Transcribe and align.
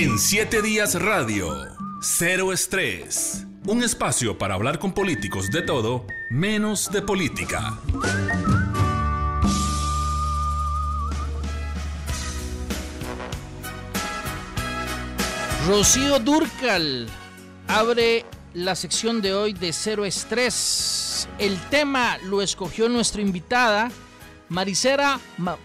En 0.00 0.16
7 0.16 0.62
días 0.62 0.94
radio, 0.94 1.52
cero 2.00 2.52
estrés. 2.52 3.44
Un 3.66 3.82
espacio 3.82 4.38
para 4.38 4.54
hablar 4.54 4.78
con 4.78 4.92
políticos 4.92 5.50
de 5.50 5.60
todo, 5.60 6.06
menos 6.30 6.88
de 6.92 7.02
política. 7.02 7.76
Rocío 15.66 16.20
Durcal 16.20 17.08
abre 17.66 18.24
la 18.54 18.76
sección 18.76 19.20
de 19.20 19.34
hoy 19.34 19.52
de 19.52 19.72
Cero 19.72 20.04
Estrés. 20.04 21.28
El 21.40 21.58
tema 21.70 22.18
lo 22.18 22.40
escogió 22.40 22.88
nuestra 22.88 23.20
invitada, 23.20 23.90
Maricela 24.48 25.18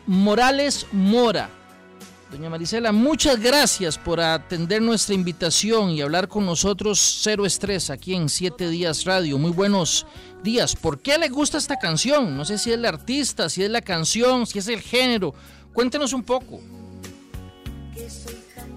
Morales 0.07 0.87
Mora. 0.91 1.51
Doña 2.33 2.49
Maricela, 2.49 2.91
muchas 2.91 3.39
gracias 3.39 3.99
por 3.99 4.19
atender 4.19 4.81
nuestra 4.81 5.13
invitación 5.13 5.91
y 5.91 6.01
hablar 6.01 6.27
con 6.27 6.47
nosotros 6.47 7.19
Cero 7.21 7.45
Estrés 7.45 7.91
aquí 7.91 8.15
en 8.15 8.27
Siete 8.27 8.69
Días 8.69 9.05
Radio. 9.05 9.37
Muy 9.37 9.51
buenos 9.51 10.07
días. 10.41 10.75
¿Por 10.75 10.99
qué 10.99 11.19
le 11.19 11.29
gusta 11.29 11.59
esta 11.59 11.77
canción? 11.77 12.35
No 12.35 12.43
sé 12.43 12.57
si 12.57 12.71
es 12.71 12.79
la 12.79 12.89
artista, 12.89 13.49
si 13.49 13.63
es 13.63 13.69
la 13.69 13.83
canción, 13.83 14.47
si 14.47 14.57
es 14.57 14.67
el 14.67 14.81
género. 14.81 15.35
Cuéntenos 15.73 16.11
un 16.11 16.23
poco. 16.23 16.59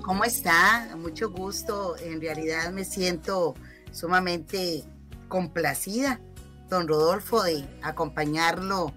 ¿Cómo 0.02 0.24
está? 0.24 0.94
Mucho 0.98 1.30
gusto. 1.30 1.96
En 1.96 2.20
realidad 2.20 2.70
me 2.72 2.84
siento 2.84 3.54
sumamente 3.90 4.84
complacida, 5.28 6.20
don 6.68 6.86
Rodolfo, 6.86 7.42
de 7.42 7.66
acompañarlo 7.82 8.92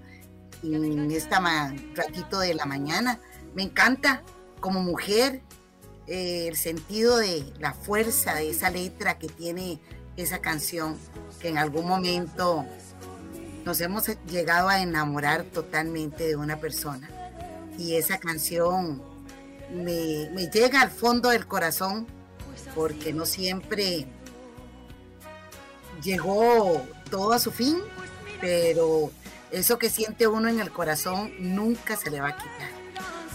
en 0.64 1.12
esta 1.12 1.40
ratito 1.96 2.42
de 2.42 2.56
la 2.56 2.66
mañana. 2.66 3.22
Me 3.56 3.64
encanta 3.64 4.22
como 4.60 4.82
mujer 4.82 5.42
eh, 6.08 6.48
el 6.48 6.58
sentido 6.58 7.18
de 7.18 7.54
la 7.60 7.74
fuerza 7.74 8.34
de 8.36 8.50
esa 8.50 8.70
letra 8.70 9.18
que 9.18 9.28
tiene 9.28 9.80
esa 10.18 10.40
canción, 10.40 10.98
que 11.40 11.50
en 11.50 11.58
algún 11.58 11.88
momento 11.88 12.66
nos 13.64 13.80
hemos 13.82 14.08
llegado 14.26 14.70
a 14.70 14.82
enamorar 14.82 15.44
totalmente 15.44 16.28
de 16.28 16.36
una 16.36 16.60
persona. 16.60 17.10
Y 17.78 17.96
esa 17.96 18.18
canción 18.18 19.02
me, 19.72 20.50
llega 20.52 20.82
al 20.82 20.90
fondo 20.90 21.30
del 21.30 21.46
corazón 21.48 22.08
porque 22.76 23.14
no 23.14 23.26
siempre 23.26 24.08
llegó 26.02 26.82
todo 27.10 27.34
a 27.34 27.40
su 27.40 27.52
fin, 27.52 27.78
pero 28.42 29.12
eso 29.52 29.78
que 29.78 29.90
siente 29.90 30.28
uno 30.28 30.48
en 30.50 30.60
el 30.60 30.72
corazón 30.72 31.32
nunca 31.40 31.96
se 31.96 32.10
le 32.10 32.22
va 32.22 32.30
a 32.30 32.36
quitar. 32.36 32.79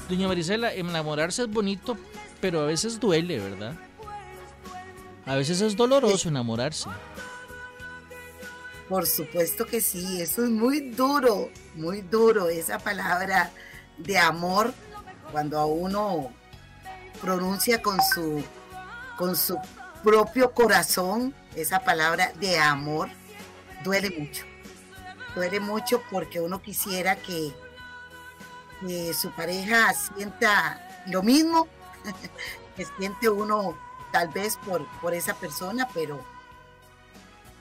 Doña 0.09 0.29
Marisela, 0.29 0.73
enamorarse 0.73 1.43
es 1.43 1.51
bonito, 1.51 1.97
pero 2.41 2.61
a 2.61 2.67
veces 2.67 3.01
duele, 3.01 3.39
¿verdad? 3.39 3.75
A 5.27 5.37
veces 5.37 5.61
es 5.61 5.77
doloroso 5.77 6.29
enamorarse. 6.29 6.89
Por 8.89 9.07
supuesto 9.07 9.65
que 9.65 9.81
sí, 9.81 10.21
eso 10.21 10.45
es 10.45 10.51
muy 10.51 10.91
duro, 10.91 11.49
muy 11.75 12.03
duro, 12.03 12.51
esa 12.51 12.79
palabra 12.79 13.51
de 13.97 14.19
amor 14.19 14.75
cuando 15.33 15.59
a 15.59 15.67
uno 15.67 16.31
pronuncia 17.23 17.81
con 17.81 17.99
su, 18.03 18.45
con 19.17 19.35
su 19.35 19.59
propio 20.03 20.53
corazón 20.53 21.35
esa 21.57 21.81
palabra 21.81 22.33
de 22.39 22.59
amor, 22.59 23.09
duele 23.83 24.11
mucho. 24.11 24.45
Duele 25.35 25.61
mucho 25.61 26.03
porque 26.11 26.41
uno 26.41 26.61
quisiera 26.61 27.17
que, 27.17 27.53
su 29.15 29.31
pareja 29.33 29.93
sienta 29.95 30.81
lo 31.07 31.23
mismo 31.23 31.69
que 32.77 32.87
siente 32.99 33.29
uno 33.29 33.77
tal 34.13 34.29
vez 34.29 34.59
por, 34.65 34.87
por 35.01 35.15
esa 35.15 35.35
persona, 35.35 35.89
pero, 35.93 36.25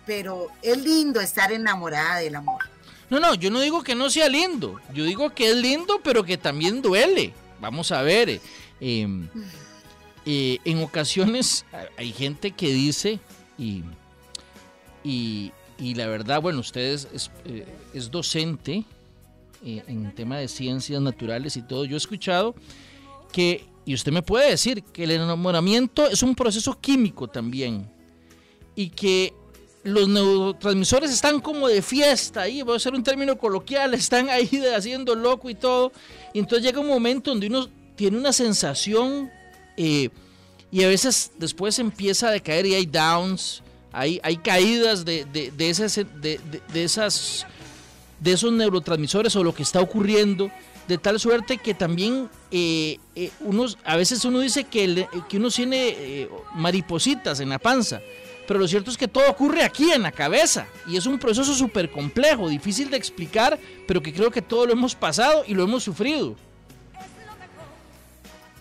pero 0.06 0.47
es 0.61 0.78
lindo 0.78 1.19
estar 1.19 1.51
enamorada 1.51 2.18
del 2.18 2.35
amor. 2.35 2.63
No, 3.09 3.19
no, 3.19 3.35
yo 3.35 3.51
no 3.51 3.59
digo 3.59 3.84
que 3.84 3.96
no 3.96 4.09
sea 4.09 4.29
lindo, 4.29 4.79
yo 4.94 5.03
digo 5.03 5.31
que 5.31 5.51
es 5.51 5.56
lindo, 5.56 6.00
pero 6.03 6.24
que 6.24 6.38
también 6.38 6.81
duele. 6.81 7.34
Vamos 7.59 7.91
a 7.91 8.01
ver, 8.01 8.30
eh, 8.30 8.41
em, 8.81 9.30
eh, 10.25 10.57
en 10.63 10.84
ocasiones 10.84 11.66
hay 11.97 12.12
gente 12.12 12.51
que 12.51 12.72
dice, 12.72 13.19
y, 13.57 13.84
y, 15.03 15.51
la 15.95 16.07
verdad, 16.07 16.41
bueno, 16.41 16.59
usted 16.59 16.94
es, 17.13 17.31
eh, 17.45 17.66
docente 18.09 18.84
en 19.63 20.13
tema 20.13 20.38
de 20.38 20.47
ciencias 20.47 21.01
naturales 21.01 21.57
y 21.57 21.62
todo. 21.62 21.85
Yo 21.85 21.96
he 21.96 21.97
escuchado 21.97 22.56
que, 23.31 23.66
y 23.85 23.94
usted 23.94 24.12
me 24.12 24.22
puede 24.22 24.50
decir, 24.50 24.84
que 24.84 25.03
el 25.03 25.12
enamoramiento 25.12 26.07
es 26.07 26.24
un 26.24 26.35
proceso 26.35 26.79
químico 26.79 27.28
también. 27.28 27.90
Y 28.75 28.90
que 28.90 29.34
los 29.84 30.07
neurotransmisores 30.07 31.12
están 31.12 31.41
como 31.41 31.68
de 31.68 31.81
fiesta 31.81 32.41
ahí, 32.41 32.62
voy 32.62 32.74
a 32.74 32.78
usar 32.78 32.94
un 32.94 33.03
término 33.03 33.38
coloquial, 33.38 33.94
están 33.94 34.29
ahí 34.29 34.50
haciendo 34.75 35.16
loco 35.16 35.50
y 35.50 35.56
todo. 35.56 35.91
Y 36.34 36.40
entonces 36.40 36.66
llega 36.66 36.80
un 36.80 36.88
momento 36.88 37.31
donde 37.31 37.47
uno 37.47 37.68
tiene 37.95 38.18
una 38.18 38.34
sensación 38.34 39.30
eh, 39.78 40.09
y 40.72 40.84
a 40.84 40.88
veces 40.88 41.31
después 41.38 41.78
empieza 41.80 42.30
a 42.30 42.31
decaer 42.31 42.66
y 42.66 42.74
hay 42.74 42.85
downs, 42.85 43.62
hay, 43.91 44.19
hay 44.24 44.38
caídas 44.38 45.06
de, 45.06 45.25
de, 45.25 45.51
de, 45.51 45.69
esas, 45.69 47.45
de 48.23 48.31
esos 48.31 48.51
neurotransmisores 48.53 49.35
o 49.35 49.44
lo 49.44 49.53
que 49.53 49.63
está 49.63 49.81
ocurriendo. 49.81 50.50
De 50.88 50.97
tal 50.97 51.19
suerte 51.19 51.57
que 51.59 51.73
también 51.73 52.29
eh, 52.51 53.00
eh, 53.16 53.31
unos, 53.39 53.78
a 53.85 53.95
veces 53.95 54.25
uno 54.25 54.39
dice 54.39 54.66
que, 54.66 55.07
que 55.29 55.38
uno 55.38 55.50
tiene 55.50 56.28
maripositas 56.56 57.39
en 57.39 57.50
la 57.50 57.59
panza 57.59 58.01
pero 58.47 58.59
lo 58.59 58.67
cierto 58.67 58.91
es 58.91 58.97
que 58.97 59.07
todo 59.07 59.29
ocurre 59.29 59.63
aquí 59.63 59.91
en 59.91 60.01
la 60.01 60.12
cabeza 60.12 60.67
y 60.85 60.97
es 60.97 61.06
un 61.06 61.17
proceso 61.17 61.53
súper 61.53 61.89
complejo, 61.91 62.50
difícil 62.50 62.89
de 62.89 62.97
explicar, 62.97 63.57
pero 63.88 64.01
que 64.01 64.13
creo 64.13 64.31
que 64.31 64.41
todo 64.41 64.66
lo 64.66 64.73
hemos 64.73 64.95
pasado 64.95 65.44
y 65.47 65.53
lo 65.53 65.63
hemos 65.63 65.83
sufrido. 65.83 66.35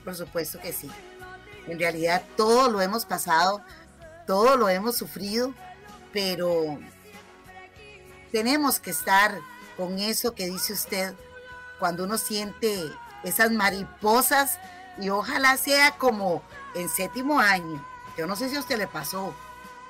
Por 0.05 0.15
supuesto 0.15 0.61
que 0.61 0.73
sí. 0.73 0.89
En 1.67 1.79
realidad 1.79 2.23
todo 2.37 2.71
lo 2.71 2.81
hemos 2.81 3.05
pasado, 3.05 3.61
todo 4.27 4.57
lo 4.57 4.69
hemos 4.69 4.97
sufrido, 4.97 5.53
pero 6.13 6.79
tenemos 8.33 8.81
que 8.81 8.91
estar 8.91 9.39
con 9.77 9.99
eso 9.99 10.35
que 10.35 10.47
dice 10.47 10.73
usted 10.73 11.15
cuando 11.79 12.05
uno 12.05 12.19
siente 12.19 12.91
esas 13.23 13.53
mariposas 13.53 14.59
y 15.01 15.11
ojalá 15.11 15.57
sea 15.57 15.93
como 15.99 16.43
en 16.75 16.89
séptimo 16.89 17.39
año. 17.39 17.85
Yo 18.17 18.27
no 18.27 18.37
sé 18.37 18.49
si 18.49 18.57
a 18.57 18.61
usted 18.61 18.79
le 18.79 18.87
pasó, 18.87 19.35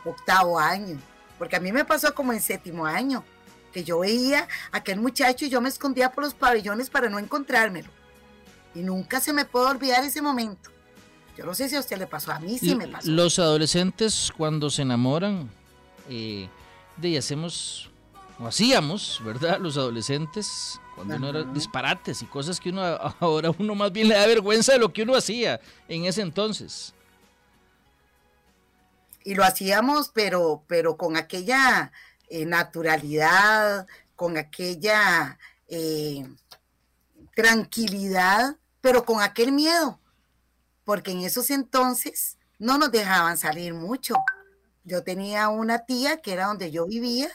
octavo 0.04 0.58
año, 0.58 0.98
porque 1.38 1.56
a 1.56 1.60
mí 1.60 1.72
me 1.72 1.84
pasó 1.84 2.14
como 2.14 2.32
en 2.32 2.40
séptimo 2.40 2.86
año, 2.86 3.24
que 3.72 3.84
yo 3.84 4.00
veía 4.00 4.48
a 4.70 4.78
aquel 4.78 5.00
muchacho 5.00 5.44
y 5.44 5.48
yo 5.48 5.60
me 5.60 5.68
escondía 5.68 6.12
por 6.12 6.24
los 6.24 6.34
pabellones 6.34 6.90
para 6.90 7.08
no 7.08 7.18
encontrármelo. 7.18 7.90
Y 8.74 8.80
nunca 8.80 9.20
se 9.20 9.32
me 9.32 9.44
puede 9.44 9.66
olvidar 9.66 10.04
ese 10.04 10.22
momento. 10.22 10.70
Yo 11.36 11.44
no 11.46 11.54
sé 11.54 11.68
si 11.68 11.76
a 11.76 11.80
usted 11.80 11.98
le 11.98 12.06
pasó, 12.06 12.32
a 12.32 12.38
mí 12.38 12.58
sí 12.58 12.74
me 12.74 12.86
pasó. 12.88 13.10
Los 13.10 13.38
adolescentes 13.38 14.32
cuando 14.36 14.68
se 14.70 14.82
enamoran, 14.82 15.50
eh, 16.08 16.48
de 16.96 17.18
hacemos, 17.18 17.90
hacíamos, 18.48 19.20
¿verdad? 19.24 19.58
Los 19.60 19.76
adolescentes, 19.76 20.80
cuando 20.94 21.16
uno 21.16 21.28
era 21.28 21.42
disparates 21.44 22.22
y 22.22 22.26
cosas 22.26 22.60
que 22.60 22.70
uno 22.70 22.82
ahora 23.20 23.50
uno 23.58 23.74
más 23.74 23.92
bien 23.92 24.08
le 24.08 24.14
da 24.14 24.26
vergüenza 24.26 24.72
de 24.72 24.78
lo 24.78 24.92
que 24.92 25.02
uno 25.02 25.14
hacía 25.14 25.60
en 25.88 26.04
ese 26.04 26.22
entonces 26.22 26.94
y 29.24 29.34
lo 29.34 29.44
hacíamos, 29.44 30.10
pero, 30.12 30.64
pero 30.66 30.96
con 30.96 31.16
aquella 31.16 31.92
eh, 32.28 32.44
naturalidad, 32.44 33.86
con 34.16 34.36
aquella 34.36 35.38
eh, 35.68 36.26
tranquilidad, 37.34 38.56
pero 38.80 39.04
con 39.04 39.20
aquel 39.22 39.52
miedo, 39.52 40.00
porque 40.84 41.12
en 41.12 41.20
esos 41.20 41.50
entonces 41.50 42.36
no 42.58 42.78
nos 42.78 42.90
dejaban 42.90 43.36
salir 43.38 43.74
mucho. 43.74 44.16
Yo 44.84 45.02
tenía 45.02 45.48
una 45.48 45.84
tía 45.84 46.20
que 46.20 46.32
era 46.32 46.46
donde 46.46 46.70
yo 46.70 46.86
vivía 46.86 47.30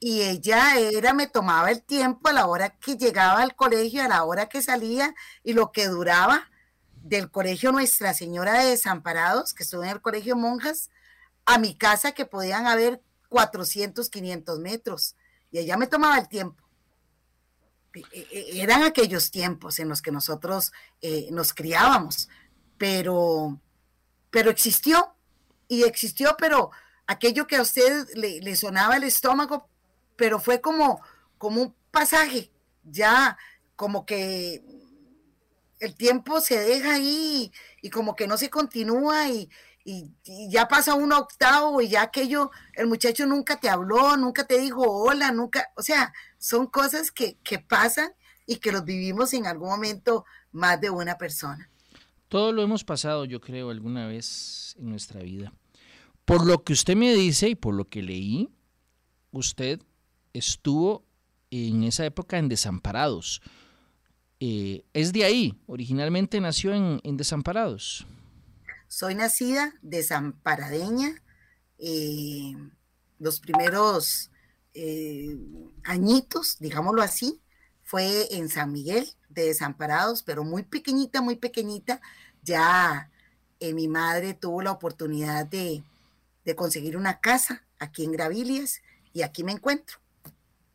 y 0.00 0.22
ella 0.22 0.78
era, 0.78 1.12
me 1.12 1.26
tomaba 1.26 1.70
el 1.70 1.82
tiempo 1.82 2.30
a 2.30 2.32
la 2.32 2.46
hora 2.46 2.70
que 2.70 2.96
llegaba 2.96 3.42
al 3.42 3.54
colegio, 3.54 4.02
a 4.02 4.08
la 4.08 4.24
hora 4.24 4.48
que 4.48 4.62
salía 4.62 5.14
y 5.44 5.52
lo 5.52 5.72
que 5.72 5.88
duraba 5.88 6.50
del 7.02 7.30
colegio 7.30 7.70
Nuestra 7.70 8.14
Señora 8.14 8.54
de 8.54 8.70
Desamparados, 8.70 9.52
que 9.52 9.62
estuve 9.62 9.84
en 9.84 9.92
el 9.92 10.00
colegio 10.00 10.36
Monjas, 10.36 10.90
a 11.44 11.58
mi 11.58 11.74
casa 11.74 12.12
que 12.12 12.24
podían 12.24 12.66
haber 12.66 13.02
400, 13.28 14.08
500 14.08 14.58
metros. 14.58 15.16
Y 15.50 15.58
ella 15.58 15.76
me 15.76 15.86
tomaba 15.86 16.18
el 16.18 16.28
tiempo. 16.28 16.64
E, 17.92 18.00
e, 18.12 18.28
e, 18.30 18.62
eran 18.62 18.82
aquellos 18.84 19.30
tiempos 19.30 19.78
en 19.80 19.88
los 19.88 20.00
que 20.00 20.12
nosotros 20.12 20.72
eh, 21.02 21.28
nos 21.32 21.52
criábamos, 21.52 22.28
pero, 22.78 23.60
pero 24.30 24.50
existió 24.50 25.14
y 25.68 25.82
existió, 25.82 26.36
pero 26.38 26.70
aquello 27.06 27.46
que 27.46 27.56
a 27.56 27.62
usted 27.62 28.06
le, 28.14 28.56
sonaba 28.56 28.96
el 28.96 29.02
estómago, 29.02 29.68
pero 30.20 30.38
fue 30.38 30.60
como, 30.60 31.00
como 31.38 31.62
un 31.62 31.74
pasaje, 31.90 32.50
ya 32.84 33.38
como 33.74 34.04
que 34.04 34.62
el 35.78 35.94
tiempo 35.94 36.42
se 36.42 36.60
deja 36.60 36.96
ahí 36.96 37.50
y, 37.80 37.88
como 37.88 38.14
que 38.14 38.26
no 38.26 38.36
se 38.36 38.50
continúa 38.50 39.30
y, 39.30 39.48
ya 40.50 40.68
pasa 40.68 40.92
un 40.94 41.10
octavo 41.10 41.80
y 41.80 41.88
ya 41.88 42.02
aquello, 42.02 42.50
el 42.74 42.86
muchacho 42.86 43.24
nunca 43.24 43.58
te 43.58 43.70
habló, 43.70 44.14
nunca 44.18 44.46
te 44.46 44.58
dijo 44.58 44.82
hola, 44.82 45.32
nunca, 45.32 45.70
o 45.74 45.82
sea, 45.82 46.12
son 46.36 46.66
cosas 46.66 47.10
que, 47.10 47.38
que 47.42 47.58
pasan 47.58 48.12
y 48.44 48.56
que 48.56 48.72
los 48.72 48.84
vivimos 48.84 49.32
en 49.32 49.46
algún 49.46 49.70
momento 49.70 50.26
más 50.52 50.78
de 50.82 50.90
una 50.90 51.16
persona. 51.16 51.70
Todo 52.28 52.52
lo 52.52 52.62
hemos 52.62 52.84
pasado, 52.84 53.24
yo 53.24 53.40
creo, 53.40 53.70
alguna 53.70 54.06
vez 54.06 54.76
en 54.78 54.90
nuestra 54.90 55.22
vida. 55.22 55.54
Por 56.26 56.44
lo 56.44 56.62
que 56.62 56.74
usted 56.74 56.94
me 56.94 57.14
dice 57.14 57.48
y 57.48 57.54
por 57.54 57.74
lo 57.74 57.88
que 57.88 58.02
leí, 58.02 58.50
usted 59.32 59.80
estuvo 60.32 61.04
en 61.50 61.84
esa 61.84 62.04
época 62.04 62.38
en 62.38 62.48
Desamparados. 62.48 63.42
Eh, 64.38 64.84
es 64.94 65.12
de 65.12 65.24
ahí, 65.24 65.60
originalmente 65.66 66.40
nació 66.40 66.72
en, 66.74 67.16
Desamparados. 67.16 68.06
Soy 68.88 69.14
nacida 69.14 69.74
desamparadeña. 69.82 71.22
Eh, 71.78 72.56
los 73.18 73.40
primeros 73.40 74.30
eh, 74.74 75.36
añitos, 75.84 76.56
digámoslo 76.58 77.02
así, 77.02 77.40
fue 77.82 78.34
en 78.34 78.48
San 78.48 78.72
Miguel 78.72 79.06
de 79.28 79.46
Desamparados, 79.46 80.22
pero 80.22 80.42
muy 80.44 80.62
pequeñita, 80.62 81.20
muy 81.20 81.36
pequeñita. 81.36 82.00
Ya 82.42 83.10
mi 83.60 83.88
madre 83.88 84.32
tuvo 84.32 84.62
la 84.62 84.72
oportunidad 84.72 85.44
de, 85.46 85.84
de 86.46 86.56
conseguir 86.56 86.96
una 86.96 87.20
casa 87.20 87.62
aquí 87.78 88.04
en 88.04 88.12
Gravilias 88.12 88.80
y 89.12 89.22
aquí 89.22 89.44
me 89.44 89.52
encuentro. 89.52 89.98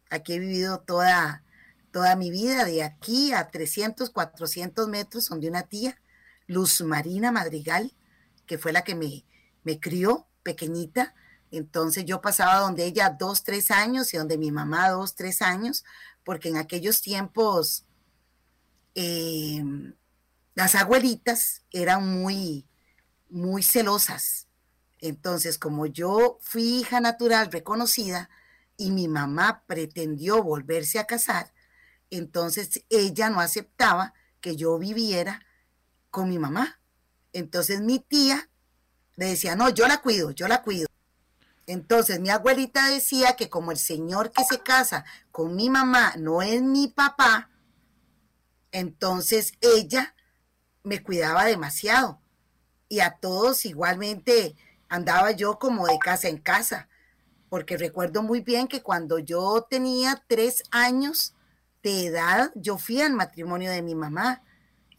Aquí 0.09 0.33
he 0.33 0.39
vivido 0.39 0.79
toda, 0.79 1.43
toda 1.91 2.15
mi 2.15 2.31
vida, 2.31 2.65
de 2.65 2.83
aquí 2.83 3.33
a 3.33 3.49
300, 3.49 4.09
400 4.09 4.87
metros, 4.87 5.29
donde 5.29 5.49
una 5.49 5.63
tía, 5.63 5.99
Luz 6.47 6.81
Marina 6.81 7.31
Madrigal, 7.31 7.93
que 8.45 8.57
fue 8.57 8.71
la 8.71 8.83
que 8.83 8.95
me, 8.95 9.25
me 9.63 9.79
crió 9.79 10.27
pequeñita. 10.43 11.13
Entonces 11.51 12.05
yo 12.05 12.21
pasaba 12.21 12.59
donde 12.59 12.85
ella 12.85 13.09
dos, 13.09 13.43
tres 13.43 13.71
años 13.71 14.13
y 14.13 14.17
donde 14.17 14.37
mi 14.37 14.51
mamá 14.51 14.89
dos, 14.89 15.15
tres 15.15 15.41
años, 15.41 15.83
porque 16.23 16.49
en 16.49 16.57
aquellos 16.57 17.01
tiempos 17.01 17.85
em, 18.93 19.93
las 20.53 20.75
abuelitas 20.75 21.63
eran 21.71 22.21
muy, 22.21 22.65
muy 23.29 23.63
celosas. 23.63 24.47
Entonces, 24.99 25.57
como 25.57 25.85
yo 25.85 26.37
fui 26.41 26.79
hija 26.79 26.99
natural 26.99 27.51
reconocida, 27.51 28.29
y 28.77 28.91
mi 28.91 29.07
mamá 29.07 29.63
pretendió 29.67 30.43
volverse 30.43 30.99
a 30.99 31.05
casar, 31.05 31.53
entonces 32.09 32.83
ella 32.89 33.29
no 33.29 33.39
aceptaba 33.39 34.13
que 34.41 34.55
yo 34.55 34.77
viviera 34.77 35.45
con 36.11 36.29
mi 36.29 36.39
mamá. 36.39 36.79
Entonces 37.33 37.81
mi 37.81 37.99
tía 37.99 38.49
le 39.15 39.27
decía, 39.27 39.55
no, 39.55 39.69
yo 39.69 39.87
la 39.87 40.01
cuido, 40.01 40.31
yo 40.31 40.47
la 40.47 40.61
cuido. 40.61 40.87
Entonces 41.67 42.19
mi 42.19 42.29
abuelita 42.29 42.87
decía 42.89 43.35
que 43.35 43.49
como 43.49 43.71
el 43.71 43.77
señor 43.77 44.31
que 44.31 44.43
se 44.43 44.59
casa 44.59 45.03
con 45.31 45.55
mi 45.55 45.69
mamá 45.69 46.13
no 46.17 46.41
es 46.41 46.61
mi 46.61 46.87
papá, 46.87 47.49
entonces 48.71 49.53
ella 49.61 50.15
me 50.83 51.01
cuidaba 51.01 51.45
demasiado. 51.45 52.21
Y 52.87 52.99
a 52.99 53.17
todos 53.19 53.65
igualmente 53.65 54.55
andaba 54.89 55.31
yo 55.31 55.57
como 55.57 55.87
de 55.87 55.97
casa 55.97 56.27
en 56.27 56.37
casa 56.37 56.87
porque 57.49 57.77
recuerdo 57.77 58.23
muy 58.23 58.41
bien 58.41 58.67
que 58.67 58.81
cuando 58.81 59.19
yo 59.19 59.65
tenía 59.69 60.23
tres 60.27 60.63
años 60.71 61.35
de 61.83 62.07
edad, 62.07 62.51
yo 62.55 62.77
fui 62.77 63.01
al 63.01 63.13
matrimonio 63.13 63.71
de 63.71 63.81
mi 63.81 63.95
mamá. 63.95 64.41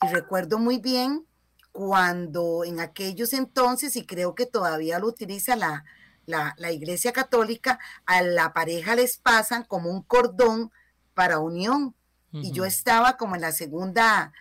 Y 0.02 0.08
recuerdo 0.12 0.58
muy 0.58 0.78
bien 0.78 1.26
cuando 1.72 2.64
en 2.64 2.80
aquellos 2.80 3.32
entonces, 3.32 3.96
y 3.96 4.06
creo 4.06 4.34
que 4.34 4.46
todavía 4.46 4.98
lo 4.98 5.08
utiliza 5.08 5.56
la, 5.56 5.84
la, 6.26 6.72
Iglesia 6.72 7.12
Católica, 7.12 7.78
a 8.04 8.22
la 8.22 8.52
pareja 8.52 8.94
les 8.94 9.18
pasan 9.18 9.64
como 9.64 9.90
un 9.90 10.02
cordón 10.02 10.70
para 11.14 11.38
unión. 11.38 11.94
Y 12.32 12.52
yo 12.52 12.66
estaba 12.66 13.16
como 13.16 13.34
en 13.34 13.40
la 13.40 13.52
segunda, 13.52 14.32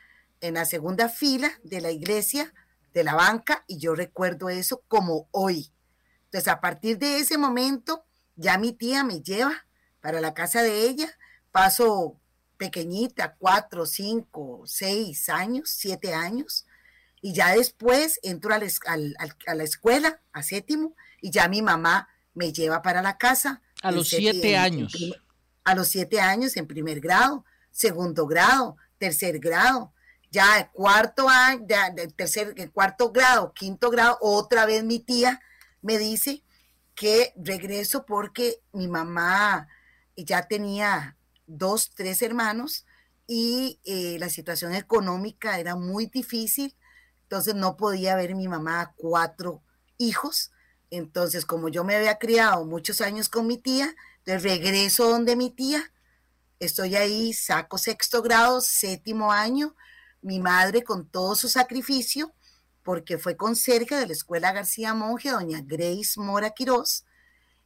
en 0.42 0.56
la 0.56 0.66
segunda 0.66 1.08
fila 1.08 1.50
de 1.64 1.80
la 1.80 1.92
iglesia, 1.92 2.54
de 2.94 3.06
la 3.06 3.16
banca, 3.16 3.64
y 3.68 3.78
yo 3.78 3.96
recuerdo 3.96 4.50
eso 4.50 4.82
como 4.90 5.30
hoy. 5.32 5.72
Entonces, 6.36 6.52
a 6.52 6.60
partir 6.60 6.98
de 6.98 7.20
ese 7.20 7.38
momento, 7.38 8.04
ya 8.36 8.58
mi 8.58 8.74
tía 8.74 9.06
me 9.06 9.22
lleva 9.22 9.66
para 10.02 10.20
la 10.20 10.34
casa 10.34 10.62
de 10.62 10.82
ella, 10.82 11.08
paso 11.50 12.20
pequeñita, 12.58 13.38
cuatro, 13.40 13.86
cinco, 13.86 14.64
seis 14.66 15.30
años, 15.30 15.70
siete 15.70 16.14
años, 16.14 16.66
y 17.22 17.32
ya 17.32 17.54
después 17.56 18.20
entro 18.22 18.54
a 18.54 18.60
la, 18.60 19.64
escuela, 19.64 20.20
a 20.34 20.44
séptimo, 20.44 20.94
y 21.22 21.32
ya 21.32 21.48
mi 21.48 21.62
mamá 21.62 22.10
me 22.34 22.52
lleva 22.52 22.82
para 22.82 23.02
la 23.02 23.18
casa. 23.18 23.62
A 23.82 23.94
los 23.94 24.10
siete 24.10 24.58
años. 24.58 24.94
a 25.64 25.74
los 25.74 25.88
siete 25.88 26.20
años 26.20 26.58
en 26.58 26.68
primer 26.68 27.00
grado, 27.00 27.46
segundo 27.72 28.28
grado, 28.28 28.76
tercer 28.98 29.40
grado, 29.40 29.94
ya 30.32 30.70
cuarto 30.74 31.30
año, 31.30 31.66
tercer, 32.18 32.54
cuarto 32.74 33.14
grado, 33.14 33.54
quinto 33.54 33.90
grado, 33.90 34.18
otra 34.20 34.66
vez 34.66 34.84
mi 34.84 35.00
tía 35.00 35.40
me 35.86 35.98
dice, 35.98 36.44
que 36.96 37.34
regreso 37.36 38.06
porque 38.06 38.62
mi 38.72 38.88
mamá 38.88 39.68
ya 40.16 40.48
tenía 40.48 41.18
dos, 41.46 41.92
tres 41.94 42.22
hermanos 42.22 42.86
y 43.28 43.80
eh, 43.84 44.18
la 44.20 44.30
situación 44.30 44.74
económica 44.74 45.60
era 45.60 45.76
muy 45.76 46.08
difícil, 46.08 46.76
entonces 47.24 47.54
no 47.54 47.76
podía 47.76 48.16
ver 48.16 48.34
mi 48.34 48.48
mamá 48.48 48.94
cuatro 48.96 49.62
hijos. 49.98 50.52
Entonces, 50.90 51.46
como 51.46 51.68
yo 51.68 51.84
me 51.84 51.96
había 51.96 52.18
criado 52.18 52.64
muchos 52.66 53.02
años 53.02 53.28
con 53.28 53.48
mi 53.48 53.58
tía, 53.58 53.94
entonces 54.26 54.44
regreso 54.44 55.10
donde 55.10 55.36
mi 55.36 55.50
tía, 55.50 55.92
estoy 56.60 56.96
ahí, 56.96 57.34
saco 57.34 57.78
sexto 57.78 58.22
grado, 58.22 58.62
séptimo 58.62 59.32
año, 59.32 59.76
mi 60.22 60.40
madre 60.40 60.84
con 60.84 61.08
todo 61.08 61.36
su 61.36 61.50
sacrificio, 61.50 62.34
porque 62.86 63.18
fue 63.18 63.36
con 63.36 63.56
cerca 63.56 64.00
de 64.00 64.06
la 64.06 64.14
Escuela 64.14 64.54
García 64.54 64.94
Monge, 64.94 65.32
doña 65.32 65.62
Grace 65.66 66.18
Mora 66.18 66.52
Quirós, 66.52 67.04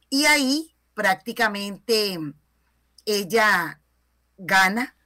y 0.08 0.24
ahí 0.24 0.74
prácticamente 0.94 2.18
ella 3.04 3.80
gana 4.38 4.96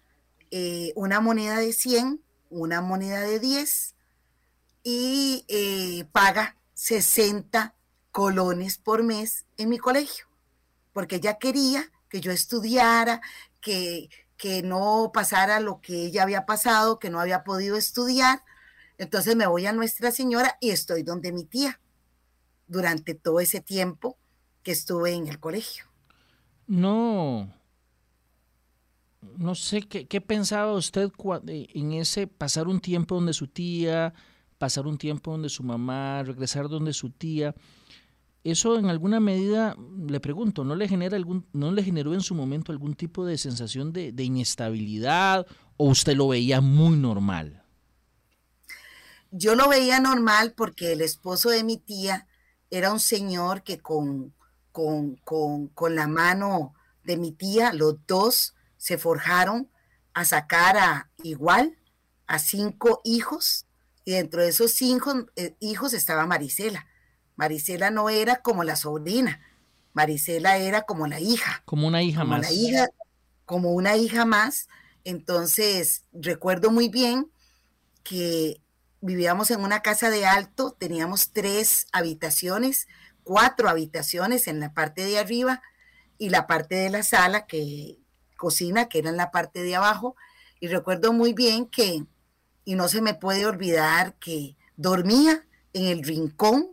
eh, 0.52 0.92
una 0.94 1.20
moneda 1.20 1.58
de 1.58 1.72
100, 1.72 2.22
una 2.48 2.80
moneda 2.80 3.22
de 3.22 3.40
10 3.40 3.96
y 4.84 5.44
eh, 5.48 6.04
paga 6.12 6.56
60 6.74 7.74
colones 8.12 8.78
por 8.78 9.02
mes 9.02 9.46
en 9.56 9.68
mi 9.68 9.78
colegio, 9.78 10.26
porque 10.92 11.16
ella 11.16 11.38
quería 11.38 11.90
que 12.08 12.20
yo 12.20 12.30
estudiara, 12.30 13.20
que, 13.60 14.10
que 14.36 14.62
no 14.62 15.10
pasara 15.12 15.58
lo 15.58 15.80
que 15.80 16.06
ella 16.06 16.22
había 16.22 16.46
pasado, 16.46 17.00
que 17.00 17.10
no 17.10 17.18
había 17.18 17.42
podido 17.42 17.76
estudiar, 17.76 18.44
entonces 18.98 19.36
me 19.36 19.46
voy 19.46 19.66
a 19.66 19.72
Nuestra 19.72 20.10
Señora 20.10 20.56
y 20.60 20.70
estoy 20.70 21.02
donde 21.02 21.32
mi 21.32 21.44
tía 21.44 21.80
durante 22.66 23.14
todo 23.14 23.40
ese 23.40 23.60
tiempo 23.60 24.16
que 24.62 24.72
estuve 24.72 25.12
en 25.12 25.28
el 25.28 25.38
colegio. 25.38 25.84
No, 26.66 27.52
no 29.36 29.54
sé 29.54 29.82
qué, 29.82 30.20
pensaba 30.20 30.72
usted 30.72 31.10
eh, 31.48 31.66
en 31.74 31.92
ese 31.92 32.26
pasar 32.26 32.68
un 32.68 32.80
tiempo 32.80 33.16
donde 33.16 33.32
su 33.32 33.48
tía, 33.48 34.14
pasar 34.58 34.86
un 34.86 34.96
tiempo 34.96 35.32
donde 35.32 35.48
su 35.48 35.62
mamá, 35.62 36.22
regresar 36.22 36.68
donde 36.68 36.92
su 36.92 37.10
tía. 37.10 37.54
Eso 38.44 38.78
en 38.78 38.86
alguna 38.86 39.20
medida, 39.20 39.76
le 40.06 40.20
pregunto, 40.20 40.64
¿no 40.64 40.74
le 40.74 40.86
genera 40.86 41.16
algún, 41.16 41.46
no 41.52 41.72
le 41.72 41.82
generó 41.82 42.14
en 42.14 42.20
su 42.20 42.34
momento 42.34 42.72
algún 42.72 42.94
tipo 42.94 43.24
de 43.24 43.38
sensación 43.38 43.92
de 43.92 44.22
inestabilidad 44.22 45.46
o 45.76 45.88
usted 45.88 46.14
lo 46.14 46.28
veía 46.28 46.60
muy 46.60 46.96
normal? 46.96 47.63
Yo 49.36 49.56
lo 49.56 49.68
veía 49.68 49.98
normal 49.98 50.54
porque 50.56 50.92
el 50.92 51.00
esposo 51.00 51.50
de 51.50 51.64
mi 51.64 51.76
tía 51.76 52.28
era 52.70 52.92
un 52.92 53.00
señor 53.00 53.64
que 53.64 53.78
con, 53.78 54.32
con, 54.70 55.16
con, 55.16 55.96
la 55.96 56.06
mano 56.06 56.72
de 57.02 57.16
mi 57.16 57.32
tía, 57.32 57.72
los 57.72 57.96
dos 58.06 58.54
se 58.76 58.96
forjaron 58.96 59.68
a 60.12 60.24
sacar 60.24 60.76
a 60.76 61.10
igual 61.24 61.76
a 62.28 62.38
cinco 62.38 63.00
hijos 63.04 63.66
y 64.04 64.12
dentro 64.12 64.40
de 64.40 64.50
esos 64.50 64.70
cinco 64.70 65.26
eh, 65.34 65.56
hijos 65.58 65.94
estaba 65.94 66.26
Marisela. 66.26 66.86
Marisela 67.34 67.90
no 67.90 68.10
era 68.10 68.36
como 68.36 68.62
la 68.62 68.76
sobrina, 68.76 69.40
Marisela 69.94 70.58
era 70.58 70.82
como 70.82 71.08
la 71.08 71.18
hija. 71.18 71.62
Como 71.64 71.88
una 71.88 72.02
hija 72.02 72.22
más. 72.24 72.52
hija, 72.52 72.86
como 73.46 73.72
una 73.72 73.96
hija 73.96 74.24
más. 74.24 74.68
Entonces, 75.02 76.04
recuerdo 76.12 76.70
muy 76.70 76.88
bien 76.88 77.32
que 78.04 78.60
vivíamos 79.04 79.50
en 79.50 79.60
una 79.60 79.80
casa 79.80 80.08
de 80.08 80.24
alto, 80.24 80.74
teníamos 80.78 81.30
tres 81.30 81.86
habitaciones, 81.92 82.88
cuatro 83.22 83.68
habitaciones 83.68 84.48
en 84.48 84.60
la 84.60 84.72
parte 84.72 85.04
de 85.04 85.18
arriba 85.18 85.62
y 86.16 86.30
la 86.30 86.46
parte 86.46 86.76
de 86.76 86.88
la 86.88 87.02
sala, 87.02 87.46
que 87.46 87.98
cocina, 88.38 88.88
que 88.88 89.00
era 89.00 89.10
en 89.10 89.18
la 89.18 89.30
parte 89.30 89.62
de 89.62 89.76
abajo. 89.76 90.16
Y 90.58 90.68
recuerdo 90.68 91.12
muy 91.12 91.34
bien 91.34 91.66
que 91.66 92.06
y 92.64 92.76
no 92.76 92.88
se 92.88 93.02
me 93.02 93.12
puede 93.12 93.44
olvidar 93.44 94.14
que 94.14 94.56
dormía 94.76 95.46
en 95.74 95.84
el 95.84 96.02
rincón 96.02 96.70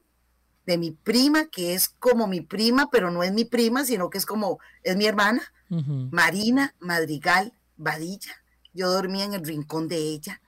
de 0.65 0.77
mi 0.77 0.91
prima, 0.91 1.47
que 1.47 1.73
es 1.73 1.89
como 1.89 2.27
mi 2.27 2.39
prima, 2.39 2.89
pero 2.89 3.11
no 3.11 3.23
es 3.23 3.33
mi 3.33 3.43
prima, 3.43 3.83
sino 3.83 4.09
que 4.09 4.17
es 4.17 4.25
como, 4.25 4.59
es 4.83 4.95
mi 4.95 5.05
hermana, 5.05 5.41
Marina 5.67 6.75
Madrigal 6.79 7.51
Badilla. 7.75 8.31
Yo 8.73 8.89
dormía 8.89 9.25
en 9.25 9.33
el 9.33 9.43
rincón 9.43 9.89
de 9.89 9.97
ella 9.97 10.41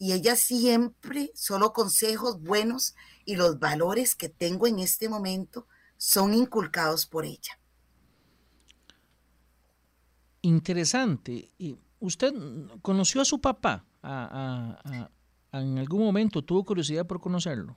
y 0.00 0.14
ella 0.14 0.34
siempre, 0.34 1.30
solo 1.34 1.74
consejos 1.74 2.40
buenos 2.40 2.96
y 3.26 3.36
los 3.36 3.58
valores 3.58 4.14
que 4.16 4.30
tengo 4.30 4.66
en 4.66 4.78
este 4.78 5.10
momento 5.10 5.66
son 5.98 6.32
inculcados 6.32 7.04
por 7.04 7.26
ella. 7.26 7.60
Interesante. 10.40 11.50
¿Usted 11.98 12.32
conoció 12.80 13.20
a 13.20 13.26
su 13.26 13.42
papá? 13.42 13.84
¿En 15.52 15.78
algún 15.78 16.02
momento 16.02 16.42
tuvo 16.42 16.64
curiosidad 16.64 17.06
por 17.06 17.20
conocerlo? 17.20 17.76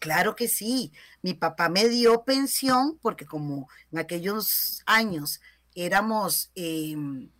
Claro 0.00 0.34
que 0.34 0.48
sí. 0.48 0.90
Mi 1.22 1.34
papá 1.34 1.68
me 1.68 1.88
dio 1.88 2.24
pensión 2.24 2.98
porque 3.00 3.24
como 3.24 3.68
en 3.92 4.00
aquellos 4.00 4.82
años 4.84 5.40
éramos 5.76 6.50
em, 6.56 7.30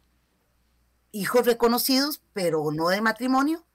hijos 1.10 1.44
reconocidos, 1.44 2.22
pero 2.32 2.70
no 2.70 2.88
de 2.90 3.00
matrimonio. 3.00 3.66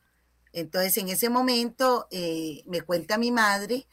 Entonces 0.55 0.97
en 0.97 1.09
ese 1.09 1.29
momento 1.29 2.07
eh, 2.09 2.63
me 2.65 2.81
cuenta 2.81 3.19
mi 3.19 3.31
madre 3.31 3.88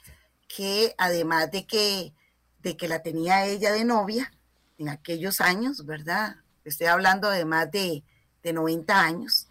que 0.48 0.94
además 0.96 1.50
de 1.50 1.66
que, 1.66 2.14
de 2.60 2.76
que 2.76 2.88
la 2.88 3.02
tenía 3.02 3.44
ella 3.46 3.72
de 3.72 3.84
novia 3.84 4.32
en 4.78 4.88
aquellos 4.88 5.42
años, 5.42 5.84
¿verdad? 5.84 6.36
Estoy 6.64 6.86
hablando 6.86 7.28
de 7.28 7.44
más 7.44 7.70
de, 7.70 8.02
90 8.42 9.00
años. 9.00 9.48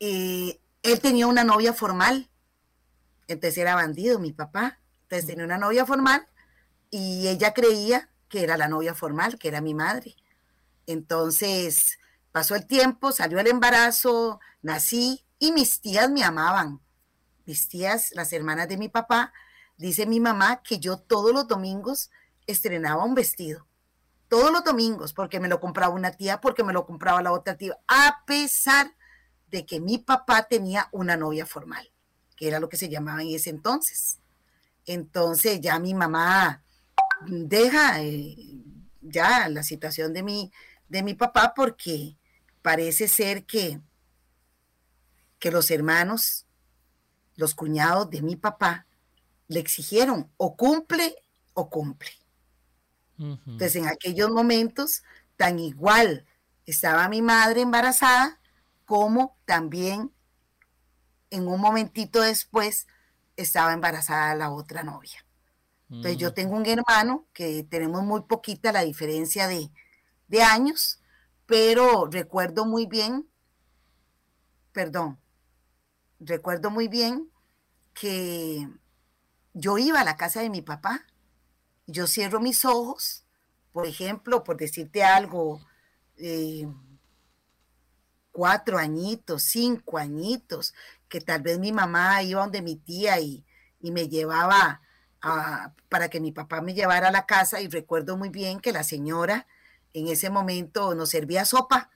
Eh, 0.00 0.60
él 0.82 1.00
tenía 1.00 1.26
una 1.26 1.44
novia 1.44 1.72
formal 1.72 2.28
entonces 3.28 3.58
era 3.58 3.74
bandido 3.74 4.18
mi 4.18 4.32
papá. 4.32 4.78
Entonces 5.02 5.26
tenía 5.26 5.44
una 5.44 5.58
novia 5.58 5.86
formal 5.86 6.26
y 6.90 7.28
ella 7.28 7.54
creía 7.54 8.08
que 8.28 8.42
era 8.42 8.56
la 8.56 8.68
novia 8.68 8.94
formal, 8.94 9.38
que 9.38 9.48
era 9.48 9.60
mi 9.60 9.74
madre. 9.74 10.14
Entonces 10.86 11.98
pasó 12.32 12.54
el 12.54 12.66
tiempo, 12.66 13.12
salió 13.12 13.38
el 13.38 13.46
embarazo, 13.46 14.40
nací 14.62 15.24
y 15.38 15.52
mis 15.52 15.80
tías 15.80 16.10
me 16.10 16.24
amaban. 16.24 16.80
Mis 17.44 17.68
tías, 17.68 18.10
las 18.12 18.32
hermanas 18.32 18.68
de 18.68 18.76
mi 18.76 18.88
papá, 18.88 19.32
dice 19.76 20.06
mi 20.06 20.20
mamá 20.20 20.62
que 20.62 20.78
yo 20.78 20.98
todos 20.98 21.32
los 21.32 21.46
domingos 21.46 22.10
estrenaba 22.46 23.04
un 23.04 23.14
vestido. 23.14 23.66
Todos 24.28 24.50
los 24.50 24.64
domingos, 24.64 25.12
porque 25.12 25.38
me 25.38 25.48
lo 25.48 25.60
compraba 25.60 25.94
una 25.94 26.10
tía, 26.10 26.40
porque 26.40 26.64
me 26.64 26.72
lo 26.72 26.84
compraba 26.84 27.22
la 27.22 27.32
otra 27.32 27.56
tía, 27.56 27.78
a 27.86 28.24
pesar 28.26 28.96
de 29.48 29.64
que 29.64 29.80
mi 29.80 29.98
papá 29.98 30.42
tenía 30.42 30.88
una 30.90 31.16
novia 31.16 31.46
formal 31.46 31.88
que 32.36 32.46
era 32.46 32.60
lo 32.60 32.68
que 32.68 32.76
se 32.76 32.88
llamaba 32.88 33.22
en 33.22 33.28
ese 33.28 33.50
entonces. 33.50 34.20
Entonces 34.84 35.60
ya 35.60 35.78
mi 35.80 35.94
mamá 35.94 36.62
deja 37.26 38.02
eh, 38.02 38.36
ya 39.00 39.48
la 39.48 39.62
situación 39.62 40.12
de 40.12 40.22
mi, 40.22 40.52
de 40.88 41.02
mi 41.02 41.14
papá 41.14 41.54
porque 41.56 42.16
parece 42.62 43.08
ser 43.08 43.46
que, 43.46 43.80
que 45.38 45.50
los 45.50 45.70
hermanos, 45.70 46.46
los 47.36 47.54
cuñados 47.54 48.10
de 48.10 48.22
mi 48.22 48.36
papá, 48.36 48.86
le 49.48 49.60
exigieron 49.60 50.30
o 50.36 50.56
cumple 50.56 51.16
o 51.54 51.70
cumple. 51.70 52.10
Entonces 53.18 53.76
en 53.76 53.86
aquellos 53.86 54.30
momentos, 54.30 55.02
tan 55.36 55.58
igual 55.58 56.26
estaba 56.66 57.08
mi 57.08 57.22
madre 57.22 57.62
embarazada 57.62 58.38
como 58.84 59.36
también 59.46 60.12
en 61.30 61.48
un 61.48 61.60
momentito 61.60 62.20
después 62.20 62.86
estaba 63.36 63.72
embarazada 63.72 64.34
la 64.34 64.50
otra 64.50 64.82
novia. 64.82 65.24
Entonces 65.88 66.18
yo 66.18 66.30
mm. 66.30 66.34
tengo 66.34 66.56
un 66.56 66.66
hermano 66.66 67.26
que 67.32 67.64
tenemos 67.64 68.02
muy 68.02 68.22
poquita 68.22 68.72
la 68.72 68.82
diferencia 68.82 69.46
de, 69.46 69.70
años, 70.42 71.00
pero 71.46 72.06
recuerdo 72.10 72.66
muy 72.66 72.86
bien, 72.86 73.28
perdón, 74.72 75.18
recuerdo 76.20 76.70
muy 76.70 76.88
bien 76.88 77.30
que 77.94 78.68
yo 79.54 79.78
iba 79.78 80.00
a 80.00 80.04
la 80.04 80.16
casa 80.16 80.40
de 80.40 80.50
mi 80.50 80.62
papá, 80.62 81.06
yo 81.86 82.06
cierro 82.06 82.40
mis 82.40 82.64
ojos, 82.64 83.24
por 83.72 83.86
ejemplo, 83.86 84.44
por 84.44 84.56
decirte 84.56 85.02
algo, 85.02 85.60
eh, 86.18 86.66
cuatro 88.32 88.78
añitos, 88.78 89.42
cinco 89.44 89.98
añitos, 89.98 90.74
que 91.08 91.20
tal 91.20 91.42
vez 91.42 91.58
mi 91.58 91.72
mamá 91.72 92.22
iba 92.22 92.42
donde 92.42 92.62
mi 92.62 92.76
tía 92.76 93.20
y, 93.20 93.44
me 93.80 94.08
llevaba 94.08 94.80
para 95.88 96.08
que 96.08 96.18
mi 96.18 96.32
papá 96.32 96.60
me 96.60 96.74
llevara 96.74 97.06
a 97.08 97.12
la 97.12 97.24
casa. 97.24 97.60
Y 97.60 97.68
recuerdo 97.68 98.16
muy 98.16 98.30
bien 98.30 98.58
que 98.58 98.72
la 98.72 98.82
señora 98.82 99.46
en 99.92 100.08
ese 100.08 100.28
momento 100.28 100.96
nos 100.96 101.10
servía 101.10 101.44
sopa 101.44 101.90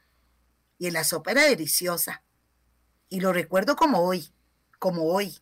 y 0.79 0.89
la 0.93 1.03
sopa 1.03 1.33
era 1.33 1.43
deliciosa 1.43 2.23
y 3.11 3.21
lo 3.21 3.33
recuerdo 3.33 3.77
como 3.77 3.99
hoy, 3.99 4.31
como 4.79 5.05
hoy. 5.05 5.37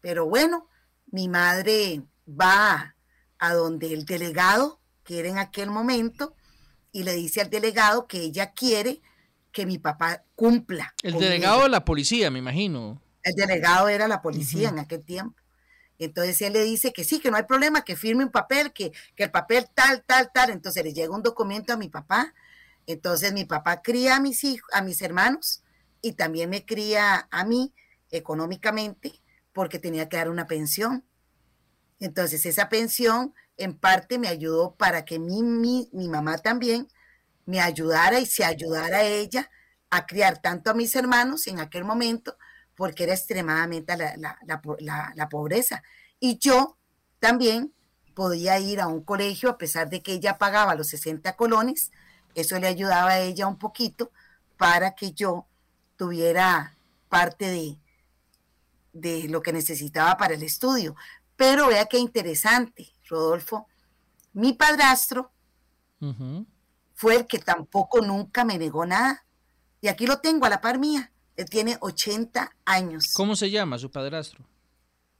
Pero 0.00 0.26
bueno, 0.26 0.68
mi 1.06 1.28
madre 1.28 2.02
va 2.28 2.96
a 3.38 3.54
donde 3.54 3.92
el 3.92 4.04
delegado, 4.04 4.80
que 5.04 5.20
era 5.20 5.28
en 5.28 5.38
aquel 5.38 5.70
momento, 5.70 6.34
y 6.90 7.04
le 7.04 7.12
dice 7.12 7.40
al 7.40 7.50
delegado 7.50 8.08
que 8.08 8.18
ella 8.18 8.52
quiere 8.52 9.00
que 9.52 9.66
mi 9.66 9.78
papá 9.78 10.24
cumpla. 10.34 10.94
El 11.02 11.18
delegado 11.18 11.62
de 11.62 11.68
la 11.68 11.84
policía, 11.84 12.30
me 12.30 12.38
imagino. 12.38 13.00
El 13.22 13.34
delegado 13.34 13.88
era 13.88 14.08
la 14.08 14.22
policía 14.22 14.70
en 14.70 14.78
aquel 14.78 15.04
tiempo. 15.04 15.36
Entonces 15.98 16.40
él 16.40 16.54
le 16.54 16.64
dice 16.64 16.92
que 16.92 17.04
sí, 17.04 17.20
que 17.20 17.30
no 17.30 17.36
hay 17.36 17.44
problema, 17.44 17.84
que 17.84 17.94
firme 17.94 18.24
un 18.24 18.32
papel, 18.32 18.72
que, 18.72 18.90
que 19.14 19.24
el 19.24 19.30
papel 19.30 19.68
tal, 19.74 20.02
tal, 20.02 20.30
tal. 20.32 20.50
Entonces 20.50 20.82
le 20.82 20.92
llega 20.92 21.14
un 21.14 21.22
documento 21.22 21.72
a 21.72 21.76
mi 21.76 21.88
papá. 21.88 22.34
Entonces 22.86 23.32
mi 23.32 23.44
papá 23.44 23.82
cría 23.82 24.16
a 24.16 24.20
mis 24.20 24.42
hijos, 24.42 24.68
a 24.72 24.82
mis 24.82 25.02
hermanos 25.02 25.62
y 26.02 26.12
también 26.12 26.50
me 26.50 26.66
cría 26.66 27.28
a 27.30 27.44
mí 27.44 27.72
económicamente 28.10 29.22
porque 29.52 29.78
tenía 29.78 30.08
que 30.08 30.18
dar 30.18 30.28
una 30.28 30.46
pensión. 30.46 31.04
Entonces 32.00 32.44
esa 32.44 32.68
pensión 32.68 33.32
en 33.56 33.78
parte 33.78 34.18
me 34.18 34.28
ayudó 34.28 34.74
para 34.74 35.04
que 35.04 35.18
mi, 35.18 35.42
mi, 35.42 35.88
mi 35.92 36.08
mamá 36.08 36.38
también 36.38 36.88
me 37.46 37.60
ayudara 37.60 38.20
y 38.20 38.26
se 38.26 38.44
ayudara 38.44 38.98
a 38.98 39.04
ella 39.04 39.50
a 39.90 40.06
criar 40.06 40.40
tanto 40.40 40.70
a 40.70 40.74
mis 40.74 40.96
hermanos 40.96 41.46
en 41.46 41.60
aquel 41.60 41.84
momento, 41.84 42.36
porque 42.74 43.04
era 43.04 43.12
extremadamente 43.12 43.94
la, 43.96 45.28
pobreza. 45.28 45.82
Y 46.18 46.38
yo 46.38 46.78
también 47.20 47.74
podía 48.14 48.58
ir 48.58 48.80
a 48.80 48.86
un 48.86 49.04
colegio, 49.04 49.50
a 49.50 49.58
pesar 49.58 49.90
de 49.90 50.02
que 50.02 50.14
ella 50.14 50.38
pagaba 50.38 50.74
los 50.74 50.88
60 50.88 51.36
colones, 51.36 51.90
eso 52.34 52.58
le 52.58 52.68
ayudaba 52.68 53.10
a 53.10 53.20
ella 53.20 53.46
un 53.46 53.58
poquito 53.58 54.10
para 54.56 54.94
que 54.94 55.12
yo 55.12 55.46
tuviera 56.02 56.74
parte 57.08 57.44
de, 57.44 57.78
de 58.92 59.28
lo 59.28 59.40
que 59.40 59.52
necesitaba 59.52 60.16
para 60.16 60.34
el 60.34 60.42
estudio. 60.42 60.96
Pero 61.36 61.68
vea 61.68 61.86
qué 61.86 61.96
interesante, 61.96 62.90
Rodolfo. 63.08 63.68
Mi 64.32 64.52
padrastro 64.52 65.30
fue 66.94 67.14
el 67.14 67.26
que 67.28 67.38
tampoco 67.38 68.00
nunca 68.00 68.44
me 68.44 68.58
negó 68.58 68.84
nada. 68.84 69.24
Y 69.80 69.86
aquí 69.86 70.08
lo 70.08 70.18
tengo 70.18 70.44
a 70.44 70.48
la 70.48 70.60
par 70.60 70.80
mía. 70.80 71.12
Él 71.36 71.48
tiene 71.48 71.78
80 71.80 72.52
años. 72.64 73.12
¿Cómo 73.14 73.36
se 73.36 73.48
llama 73.48 73.78
su 73.78 73.88
padrastro? 73.88 74.44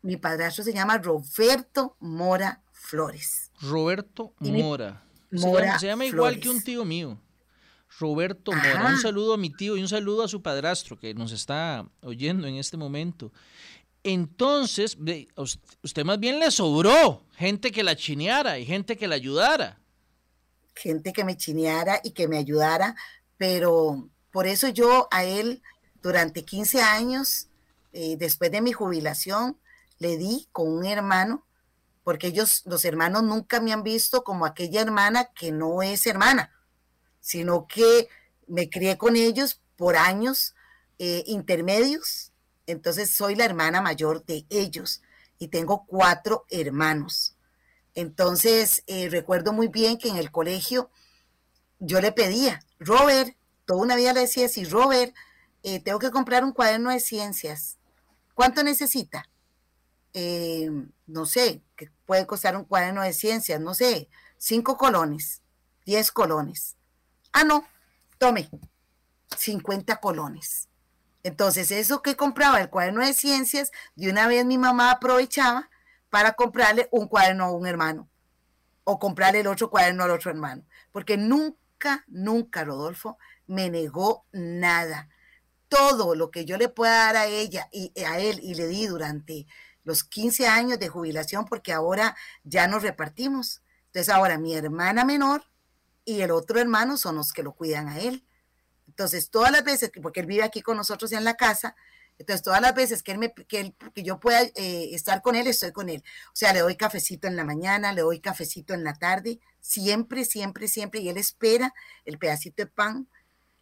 Mi 0.02 0.16
padrastro 0.16 0.64
se 0.64 0.72
llama 0.72 0.98
Roberto 0.98 1.94
Mora 2.00 2.60
Flores. 2.72 3.52
Roberto 3.60 4.34
Mora. 4.40 5.00
Mora 5.30 5.78
se 5.78 5.86
llama, 5.86 6.06
igual 6.06 6.40
que 6.40 6.50
un 6.50 6.60
tío 6.60 6.84
mío. 6.84 7.20
Roberto 7.98 8.52
Mora. 8.52 8.88
Un 8.90 8.98
saludo 8.98 9.34
a 9.34 9.38
mi 9.38 9.50
tío 9.50 9.76
y 9.76 9.82
un 9.82 9.88
saludo 9.88 10.24
a 10.24 10.28
su 10.28 10.42
padrastro 10.42 10.98
que 10.98 11.14
nos 11.14 11.32
está 11.32 11.86
oyendo 12.02 12.46
en 12.46 12.56
este 12.56 12.76
momento. 12.76 13.32
Entonces, 14.04 14.98
usted 15.82 16.04
más 16.04 16.18
bien 16.18 16.40
le 16.40 16.50
sobró 16.50 17.24
gente 17.34 17.70
que 17.70 17.84
la 17.84 17.94
chineara 17.94 18.58
y 18.58 18.66
gente 18.66 18.96
que 18.96 19.06
la 19.06 19.14
ayudara 19.14 19.78
gente 20.74 21.12
que 21.12 21.24
me 21.24 21.36
chineara 21.36 22.00
y 22.02 22.12
que 22.12 22.28
me 22.28 22.38
ayudara, 22.38 22.96
pero 23.36 24.08
por 24.30 24.46
eso 24.46 24.68
yo 24.68 25.08
a 25.10 25.24
él 25.24 25.62
durante 26.02 26.44
15 26.44 26.82
años, 26.82 27.48
eh, 27.92 28.16
después 28.18 28.50
de 28.50 28.60
mi 28.60 28.72
jubilación, 28.72 29.58
le 29.98 30.16
di 30.16 30.48
con 30.52 30.68
un 30.68 30.84
hermano, 30.84 31.46
porque 32.04 32.28
ellos, 32.28 32.62
los 32.64 32.84
hermanos, 32.84 33.22
nunca 33.22 33.60
me 33.60 33.72
han 33.72 33.82
visto 33.82 34.24
como 34.24 34.44
aquella 34.44 34.80
hermana 34.80 35.26
que 35.34 35.52
no 35.52 35.82
es 35.82 36.06
hermana, 36.06 36.50
sino 37.22 37.66
que 37.66 38.08
me 38.46 38.68
crié 38.68 38.98
con 38.98 39.16
ellos 39.16 39.62
por 39.76 39.96
años 39.96 40.54
eh, 40.98 41.24
intermedios, 41.26 42.32
entonces 42.66 43.10
soy 43.10 43.34
la 43.34 43.46
hermana 43.46 43.80
mayor 43.80 44.24
de 44.26 44.44
ellos 44.50 45.00
y 45.38 45.48
tengo 45.48 45.86
cuatro 45.86 46.44
hermanos. 46.50 47.36
Entonces, 47.94 48.82
eh, 48.86 49.08
recuerdo 49.08 49.52
muy 49.52 49.68
bien 49.68 49.96
que 49.98 50.08
en 50.08 50.16
el 50.16 50.30
colegio 50.30 50.90
yo 51.78 52.00
le 52.00 52.12
pedía, 52.12 52.60
Robert, 52.78 53.36
toda 53.64 53.80
una 53.80 53.96
vida 53.96 54.12
le 54.12 54.20
decía, 54.20 54.48
si 54.48 54.64
Robert, 54.64 55.14
eh, 55.62 55.80
tengo 55.80 55.98
que 55.98 56.10
comprar 56.10 56.44
un 56.44 56.52
cuaderno 56.52 56.90
de 56.90 57.00
ciencias. 57.00 57.78
¿Cuánto 58.34 58.62
necesita? 58.62 59.28
No 61.06 61.24
sé, 61.24 61.62
que 61.74 61.90
puede 62.04 62.26
costar 62.26 62.56
un 62.56 62.64
cuaderno 62.64 63.02
de 63.02 63.12
ciencias, 63.12 63.60
no 63.60 63.74
sé, 63.74 64.08
cinco 64.36 64.76
colones, 64.76 65.40
diez 65.86 66.12
colones. 66.12 66.76
Ah, 67.32 67.44
no, 67.44 67.66
tome, 68.18 68.50
50 69.36 69.96
colones. 69.96 70.68
Entonces, 71.22 71.70
eso 71.70 72.02
que 72.02 72.16
compraba 72.16 72.60
el 72.60 72.68
cuaderno 72.68 73.04
de 73.04 73.14
ciencias, 73.14 73.70
de 73.94 74.10
una 74.10 74.26
vez 74.26 74.44
mi 74.44 74.58
mamá 74.58 74.90
aprovechaba 74.90 75.70
para 76.10 76.32
comprarle 76.32 76.88
un 76.90 77.08
cuaderno 77.08 77.44
a 77.44 77.52
un 77.52 77.66
hermano 77.66 78.08
o 78.84 78.98
comprarle 78.98 79.40
el 79.40 79.46
otro 79.46 79.70
cuaderno 79.70 80.04
al 80.04 80.10
otro 80.10 80.30
hermano, 80.30 80.64
porque 80.90 81.16
nunca, 81.16 82.04
nunca, 82.08 82.64
Rodolfo, 82.64 83.18
me 83.46 83.70
negó 83.70 84.26
nada. 84.32 85.08
Todo 85.68 86.14
lo 86.14 86.30
que 86.30 86.44
yo 86.44 86.58
le 86.58 86.68
pueda 86.68 87.06
dar 87.06 87.16
a 87.16 87.26
ella 87.26 87.68
y 87.72 87.92
a 88.02 88.18
él 88.18 88.40
y 88.42 88.54
le 88.54 88.66
di 88.66 88.86
durante 88.86 89.46
los 89.84 90.04
15 90.04 90.46
años 90.48 90.78
de 90.78 90.88
jubilación, 90.88 91.44
porque 91.44 91.72
ahora 91.72 92.16
ya 92.44 92.66
nos 92.66 92.82
repartimos. 92.82 93.62
Entonces 93.86 94.12
ahora 94.12 94.38
mi 94.38 94.54
hermana 94.54 95.04
menor 95.04 95.51
y 96.04 96.20
el 96.20 96.30
otro 96.30 96.60
hermano 96.60 96.96
son 96.96 97.16
los 97.16 97.32
que 97.32 97.42
lo 97.42 97.52
cuidan 97.52 97.88
a 97.88 98.00
él. 98.00 98.24
Entonces 98.88 99.30
todas 99.30 99.50
las 99.52 99.64
veces, 99.64 99.90
porque 100.02 100.20
él 100.20 100.26
vive 100.26 100.42
aquí 100.42 100.62
con 100.62 100.76
nosotros 100.76 101.12
en 101.12 101.24
la 101.24 101.34
casa, 101.34 101.76
entonces, 102.18 102.42
todas 102.42 102.60
las 102.60 102.74
veces 102.74 103.02
que, 103.02 103.12
él 103.12 103.18
me, 103.18 103.32
que, 103.32 103.74
yo 103.96 104.20
pueda 104.20 104.42
eh, 104.42 104.90
estar 104.92 105.22
con 105.22 105.34
él, 105.34 105.46
estoy 105.46 105.72
con 105.72 105.88
él. 105.88 106.04
O 106.28 106.36
sea, 106.36 106.52
le 106.52 106.60
doy 106.60 106.76
cafecito 106.76 107.26
en 107.26 107.36
la 107.36 107.44
mañana, 107.44 107.92
le 107.92 108.02
doy 108.02 108.20
cafecito 108.20 108.74
en 108.74 108.84
la 108.84 108.94
tarde, 108.94 109.40
siempre, 109.60 110.24
siempre, 110.24 110.68
siempre. 110.68 111.00
Y 111.00 111.08
él 111.08 111.16
espera 111.16 111.74
el 112.04 112.18
pedacito 112.18 112.62
de 112.62 112.70
pan 112.70 113.08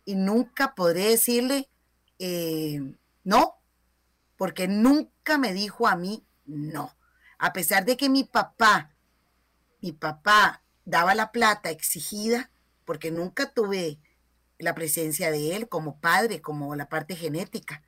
y 0.04 0.14
nunca 0.14 0.74
podré 0.74 1.08
decirle 1.08 1.70
eh, 2.18 2.80
no, 3.24 3.54
porque 4.36 4.68
nunca 4.68 5.38
me 5.38 5.54
dijo 5.54 5.88
a 5.88 5.96
mí 5.96 6.26
no. 6.44 6.94
A 7.38 7.52
pesar 7.54 7.86
de 7.86 7.96
que 7.96 8.10
mi 8.10 8.24
papá, 8.24 8.94
mi 9.80 9.92
papá 9.92 10.59
daba 10.84 11.14
la 11.14 11.32
plata 11.32 11.70
exigida, 11.70 12.50
porque 12.84 13.10
nunca 13.10 13.52
tuve 13.52 13.98
la 14.58 14.74
presencia 14.74 15.30
de 15.30 15.56
él 15.56 15.68
como 15.68 15.98
padre, 16.00 16.40
como 16.40 16.74
la 16.74 16.88
parte 16.88 17.16
genética. 17.16 17.82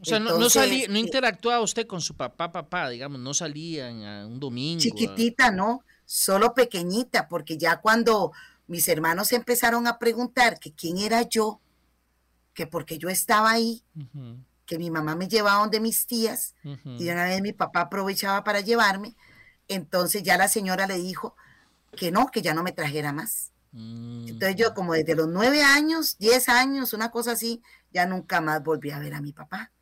O 0.00 0.04
sea, 0.04 0.20
no, 0.20 0.48
salía, 0.48 0.86
no 0.88 0.98
interactuaba 0.98 1.60
usted 1.60 1.86
con 1.86 2.00
su 2.00 2.14
papá, 2.14 2.52
papá, 2.52 2.88
digamos, 2.88 3.20
no 3.20 3.34
salían 3.34 4.04
a 4.04 4.26
un 4.26 4.38
domingo. 4.38 4.80
Chiquitita, 4.80 5.50
no, 5.50 5.82
solo 6.04 6.54
pequeñita, 6.54 7.26
porque 7.28 7.58
ya 7.58 7.80
cuando 7.80 8.32
mis 8.68 8.86
hermanos 8.86 9.32
empezaron 9.32 9.88
a 9.88 9.98
preguntar 9.98 10.60
que 10.60 10.72
quién 10.72 10.98
era 10.98 11.22
yo, 11.22 11.60
que 12.52 12.68
porque 12.68 12.98
yo 12.98 13.08
estaba 13.08 13.50
ahí, 13.50 13.82
que 14.64 14.78
mi 14.78 14.90
mamá 14.90 15.16
me 15.16 15.26
llevaba 15.26 15.60
donde 15.60 15.80
mis 15.80 16.06
tías, 16.06 16.54
y 16.62 17.08
una 17.08 17.24
vez 17.24 17.42
mi 17.42 17.52
papá 17.52 17.82
aprovechaba 17.82 18.44
para 18.44 18.60
llevarme, 18.60 19.16
entonces 19.66 20.22
ya 20.22 20.36
la 20.36 20.46
señora 20.46 20.86
le 20.86 20.98
dijo 20.98 21.34
que 21.94 22.10
no, 22.10 22.30
que 22.30 22.42
ya 22.42 22.54
no 22.54 22.62
me 22.62 22.72
trajera 22.72 23.12
más. 23.12 23.52
Mm. 23.72 24.28
Entonces 24.28 24.56
yo 24.56 24.74
como 24.74 24.94
desde 24.94 25.14
los 25.14 25.28
nueve 25.28 25.62
años, 25.62 26.16
diez 26.18 26.48
años, 26.48 26.92
una 26.92 27.10
cosa 27.10 27.32
así, 27.32 27.62
ya 27.92 28.06
nunca 28.06 28.40
más 28.40 28.62
volví 28.62 28.90
a 28.90 28.98
ver 28.98 29.14
a 29.14 29.20
mi 29.20 29.32
papá. 29.32 29.72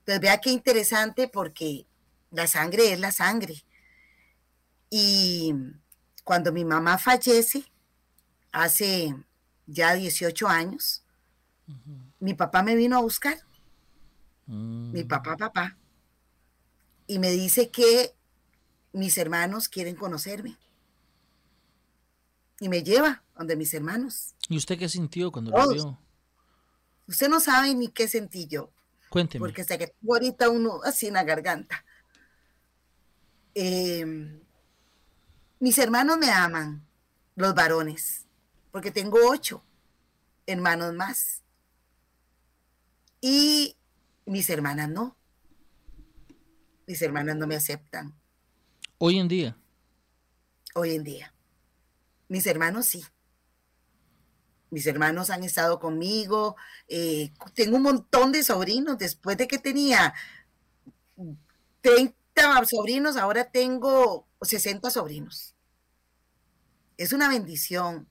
Entonces 0.00 0.20
vea 0.20 0.38
qué 0.38 0.50
interesante 0.50 1.28
porque 1.28 1.86
la 2.30 2.46
sangre 2.46 2.92
es 2.92 3.00
la 3.00 3.12
sangre. 3.12 3.64
Y 4.88 5.54
cuando 6.24 6.52
mi 6.52 6.64
mamá 6.64 6.98
fallece, 6.98 7.64
hace 8.52 9.14
ya 9.66 9.94
18 9.94 10.48
años, 10.48 11.04
mi 12.18 12.34
papá 12.34 12.62
me 12.62 12.74
vino 12.74 12.96
a 12.96 13.02
buscar. 13.02 13.38
Mm. 14.46 14.92
Mi 14.92 15.04
papá, 15.04 15.36
papá. 15.36 15.76
Y 17.06 17.18
me 17.18 17.30
dice 17.30 17.70
que 17.70 18.14
mis 18.92 19.16
hermanos 19.18 19.68
quieren 19.68 19.94
conocerme. 19.94 20.56
Y 22.60 22.68
me 22.68 22.84
lleva 22.84 23.24
donde 23.36 23.56
mis 23.56 23.74
hermanos. 23.74 24.34
¿Y 24.48 24.56
usted 24.56 24.78
qué 24.78 24.88
sintió 24.88 25.32
cuando 25.32 25.50
lo 25.50 25.72
vio? 25.72 25.98
Usted 27.08 27.28
no 27.28 27.40
sabe 27.40 27.74
ni 27.74 27.88
qué 27.88 28.06
sentí 28.06 28.46
yo. 28.46 28.70
Cuénteme. 29.08 29.40
Porque 29.40 29.64
sé 29.64 29.78
que 29.78 29.88
tengo 29.88 30.14
ahorita 30.14 30.48
uno 30.50 30.80
así 30.84 31.08
en 31.08 31.14
la 31.14 31.24
garganta. 31.24 31.84
Em, 33.54 34.40
mis 35.58 35.78
hermanos 35.78 36.18
me 36.18 36.30
aman, 36.30 36.86
los 37.34 37.54
varones, 37.54 38.26
porque 38.70 38.92
tengo 38.92 39.18
ocho 39.28 39.64
hermanos 40.46 40.94
más. 40.94 41.42
Y 43.20 43.76
mis 44.26 44.48
hermanas 44.50 44.88
no. 44.88 45.16
Mis 46.86 47.02
hermanas 47.02 47.36
no 47.36 47.46
me 47.46 47.56
aceptan. 47.56 48.14
Hoy 48.98 49.18
en 49.18 49.28
día. 49.28 49.56
Hoy 50.74 50.94
en 50.94 51.04
día. 51.04 51.34
Mis 52.30 52.46
hermanos 52.46 52.86
sí 52.86 53.04
mis 54.70 54.86
hermanos 54.86 55.30
han 55.30 55.42
estado 55.44 55.78
conmigo, 55.80 56.56
eh, 56.88 57.32
tengo 57.54 57.76
un 57.76 57.82
montón 57.82 58.32
de 58.32 58.42
sobrinos, 58.42 58.98
después 58.98 59.36
de 59.36 59.48
que 59.48 59.58
tenía 59.58 60.14
30 61.80 62.14
sobrinos, 62.66 63.16
ahora 63.16 63.50
tengo 63.50 64.26
60 64.40 64.90
sobrinos. 64.90 65.54
Es 66.96 67.12
una 67.12 67.28
bendición 67.28 68.08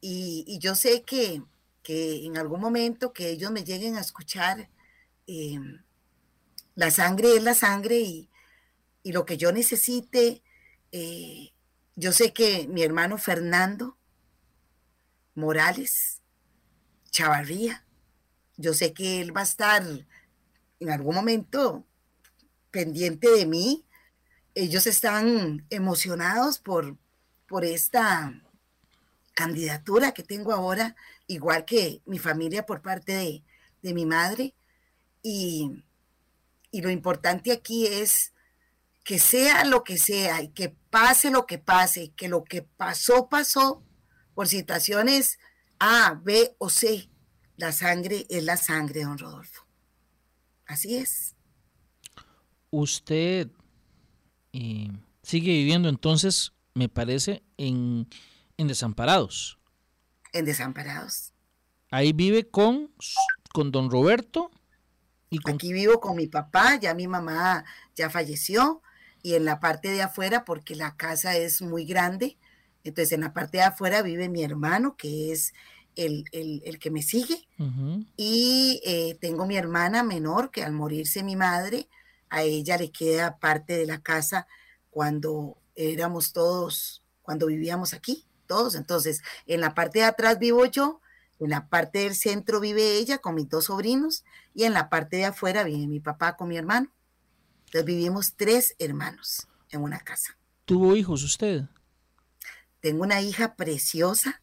y, 0.00 0.58
yo 0.60 0.74
sé 0.74 1.02
que, 1.02 1.42
en 1.84 2.36
algún 2.36 2.60
momento 2.60 3.12
que 3.12 3.30
ellos 3.30 3.50
me 3.50 3.64
lleguen 3.64 3.96
a 3.96 4.00
escuchar, 4.00 4.68
eh, 5.26 5.58
la 6.74 6.90
sangre 6.90 7.36
es 7.36 7.42
la 7.42 7.54
sangre 7.54 7.98
y, 8.00 8.28
lo 9.04 9.24
que 9.24 9.36
yo 9.36 9.50
necesite, 9.50 10.42
eh, 10.92 11.51
yo 11.94 12.12
sé 12.12 12.32
que 12.32 12.66
mi 12.68 12.82
hermano 12.82 13.18
Fernando, 13.18 13.98
Morales, 15.34 16.22
Chavarría. 17.10 17.84
Yo 18.56 18.74
sé 18.74 18.92
que 18.92 19.20
él 19.20 19.36
va 19.36 19.40
a 19.40 19.44
estar 19.44 19.82
en 20.80 20.90
algún 20.90 21.14
momento 21.14 21.86
pendiente 22.70 23.28
de 23.30 23.46
mí. 23.46 23.84
Ellos 24.54 24.86
están 24.86 25.66
emocionados 25.70 26.58
por, 26.58 26.96
por 27.46 27.64
esta 27.64 28.42
candidatura 29.34 30.12
que 30.12 30.22
tengo 30.22 30.52
ahora, 30.52 30.96
igual 31.26 31.64
que 31.64 32.02
mi 32.06 32.18
familia 32.18 32.66
por 32.66 32.82
parte 32.82 33.12
de, 33.12 33.44
de 33.82 33.94
mi 33.94 34.06
madre. 34.06 34.54
Y, 35.22 35.84
y 36.70 36.80
lo 36.80 36.90
importante 36.90 37.52
aquí 37.52 37.86
es 37.86 38.32
que 39.04 39.18
sea 39.18 39.64
lo 39.64 39.84
que 39.84 39.98
sea 39.98 40.42
y 40.42 40.48
que 40.48 40.70
pase 40.90 41.30
lo 41.30 41.46
que 41.46 41.58
pase, 41.58 42.12
que 42.16 42.28
lo 42.28 42.44
que 42.44 42.62
pasó, 42.62 43.28
pasó, 43.28 43.82
por 44.34 44.48
situaciones 44.48 45.38
A, 45.78 46.20
B 46.22 46.54
o 46.58 46.68
C. 46.68 47.08
La 47.56 47.72
sangre 47.72 48.26
es 48.30 48.44
la 48.44 48.56
sangre, 48.56 49.02
don 49.04 49.18
Rodolfo. 49.18 49.66
Así 50.66 50.96
es. 50.96 51.34
Usted 52.70 53.50
eh, 54.52 54.90
sigue 55.22 55.52
viviendo 55.52 55.88
entonces, 55.88 56.52
me 56.74 56.88
parece, 56.88 57.42
en, 57.56 58.08
Desamparados. 58.56 59.58
En 60.32 60.44
Desamparados. 60.44 61.32
Ahí 61.90 62.12
vive 62.12 62.48
con, 62.48 62.94
con 63.52 63.72
don 63.72 63.90
Roberto. 63.90 64.50
Y 65.30 65.38
Aquí 65.50 65.72
vivo 65.72 65.98
con 66.00 66.16
mi 66.16 66.28
papá, 66.28 66.78
ya 66.78 66.94
mi 66.94 67.08
mamá 67.08 67.64
ya 67.96 68.08
falleció, 68.08 68.82
y 69.22 69.34
en 69.34 69.44
la 69.44 69.60
parte 69.60 69.88
de 69.88 70.02
afuera, 70.02 70.44
porque 70.44 70.74
la 70.74 70.96
casa 70.96 71.36
es 71.36 71.62
muy 71.62 71.84
grande, 71.84 72.36
entonces, 72.84 73.12
en 73.12 73.20
la 73.20 73.32
parte 73.32 73.58
de 73.58 73.64
afuera 73.64 74.02
vive 74.02 74.28
mi 74.28 74.42
hermano, 74.42 74.96
que 74.96 75.32
es 75.32 75.54
el, 75.94 76.24
que 76.80 76.90
me 76.90 77.02
sigue, 77.02 77.46
y 78.16 78.80
eh, 78.84 79.16
tengo 79.20 79.46
mi 79.46 79.56
hermana 79.56 80.02
menor, 80.02 80.50
que 80.50 80.64
al 80.64 80.72
morirse 80.72 81.22
mi 81.22 81.36
madre, 81.36 81.88
a 82.28 82.42
ella 82.42 82.78
le 82.78 82.90
queda 82.90 83.38
parte 83.38 83.76
de 83.76 83.86
la 83.86 84.00
casa 84.00 84.46
cuando 84.90 85.58
éramos 85.76 86.32
todos, 86.32 87.02
cuando 87.22 87.46
vivíamos 87.46 87.92
aquí, 87.92 88.26
todos. 88.46 88.74
Entonces, 88.74 89.22
en 89.46 89.60
la 89.60 89.74
parte 89.74 90.00
de 90.00 90.06
atrás 90.06 90.38
vivo 90.38 90.64
yo, 90.66 91.00
en 91.38 91.50
la 91.50 91.68
parte 91.68 92.00
del 92.00 92.14
centro 92.14 92.58
vive 92.58 92.96
ella 92.96 93.18
con 93.18 93.34
mis 93.34 93.48
dos 93.48 93.66
sobrinos, 93.66 94.24
y 94.54 94.64
en 94.64 94.72
la 94.72 94.88
parte 94.88 95.18
de 95.18 95.26
afuera 95.26 95.62
vive 95.62 95.86
mi 95.86 96.00
papá 96.00 96.36
con 96.36 96.48
mi 96.48 96.56
hermano. 96.56 96.90
Entonces, 97.72 97.86
vivimos 97.86 98.34
tres 98.36 98.76
hermanos 98.78 99.48
en 99.70 99.80
una 99.80 99.98
casa. 99.98 100.36
¿Tuvo 100.66 100.94
hijos 100.94 101.22
usted? 101.22 101.62
Tengo 102.80 103.02
una 103.02 103.22
hija 103.22 103.56
preciosa 103.56 104.42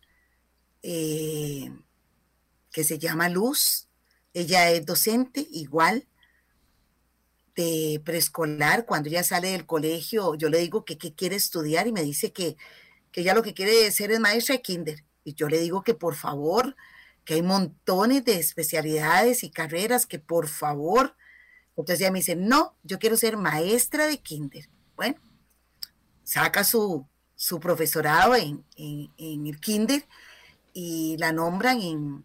eh, 0.82 1.72
que 2.72 2.84
se 2.84 2.98
llama 2.98 3.30
Luz. 3.30 3.88
Ella 4.34 4.72
es 4.72 4.84
docente 4.84 5.48
igual 5.52 6.08
de 7.56 8.02
preescolar. 8.04 8.88
Cuando 8.88 9.10
ella 9.10 9.22
sale 9.22 9.50
del 9.52 9.68
colegio, 9.68 10.34
yo 10.34 10.50
le 10.50 10.58
digo 10.58 10.84
que, 10.84 10.98
quiere 10.98 11.36
estudiar 11.36 11.86
y 11.86 11.92
me 11.92 12.02
dice 12.02 12.34
que, 12.34 12.58
que 13.12 13.22
ella 13.22 13.36
lo 13.36 13.44
que 13.44 13.54
quiere 13.54 13.92
ser 13.92 14.10
es 14.10 14.20
maestra 14.20 14.56
de 14.56 14.64
kinder. 14.64 15.06
Y 15.24 15.36
yo 15.36 15.50
le 15.50 15.60
digo 15.60 15.84
que 15.84 15.94
por 15.94 16.16
favor, 16.16 16.76
que 17.26 17.36
hay 17.36 17.44
montones 17.44 18.26
de 18.26 18.40
especialidades 18.40 19.44
y 19.44 19.52
carreras 19.52 20.08
que 20.08 20.18
por 20.18 20.48
favor, 20.48 21.16
entonces 21.82 22.02
ella 22.02 22.12
me 22.12 22.20
dice, 22.20 22.36
no, 22.36 22.76
yo 22.84 23.00
quiero 23.00 23.16
ser 23.16 23.38
maestra 23.38 24.08
de 24.08 24.18
kinder. 24.18 24.70
Bueno, 24.96 25.16
saca 26.24 26.64
su, 26.64 27.08
su 27.36 27.60
profesorado 27.60 28.36
en, 28.36 28.66
en, 28.76 29.48
el 29.48 29.60
kinder 29.60 30.06
y 30.74 31.16
la 31.20 31.32
nombran 31.32 31.80
en, 31.82 32.24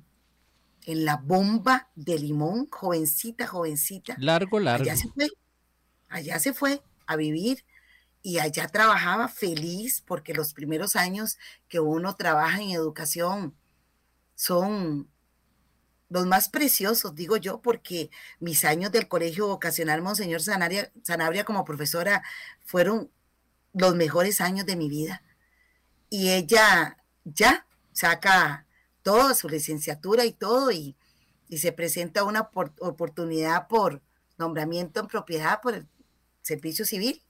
en 0.87 1.05
la 1.05 1.17
bomba 1.17 1.89
de 1.95 2.19
limón, 2.19 2.69
jovencita, 2.69 3.47
jovencita. 3.47 4.17
Largo, 4.19 4.59
largo. 4.59 4.83
Allá 4.83 4.97
se 4.97 5.09
fue, 5.09 5.29
allá 6.09 6.39
se 6.41 6.53
fue 6.53 6.83
a 7.07 7.17
vivir 7.17 7.65
y 8.23 8.39
allá 8.39 8.67
trabajaba 8.67 9.29
feliz 9.29 10.03
porque 10.05 10.35
los 10.35 10.53
primeros 10.53 10.97
años 10.97 11.39
que 11.69 11.79
uno 11.79 12.17
trabaja 12.17 12.61
en 12.61 12.71
educación 12.71 13.55
son 14.35 15.09
los 16.15 16.27
más 16.27 16.49
preciosos, 16.49 17.17
digo 17.17 17.37
yo, 17.39 17.61
porque 17.61 18.09
mis 18.39 18.65
años 18.65 18.93
del 18.93 19.09
colegio 19.09 19.49
vocacional 19.49 20.01
Monseñor 20.01 20.41
Sanabria, 20.41 21.45
como 21.45 21.65
profesora 21.65 22.23
fueron 22.65 23.11
los 23.73 23.97
mejores 23.97 24.41
años 24.41 24.65
de 24.65 24.77
mi 24.77 24.89
vida. 24.89 25.25
Y 26.11 26.31
ella 26.31 26.99
ya 27.25 27.67
saca 27.93 28.65
toda 29.03 29.35
su 29.35 29.49
licenciatura 29.49 30.25
y 30.25 30.33
todo 30.33 30.71
y, 30.71 30.97
se 31.51 31.73
presenta 31.73 32.25
una 32.25 32.51
oportunidad 32.81 33.69
por 33.69 34.01
nombramiento 34.39 34.99
en 34.99 35.07
propiedad 35.07 35.61
por 35.61 35.75
el 35.75 35.87
servicio 36.43 36.85
civil 36.85 37.23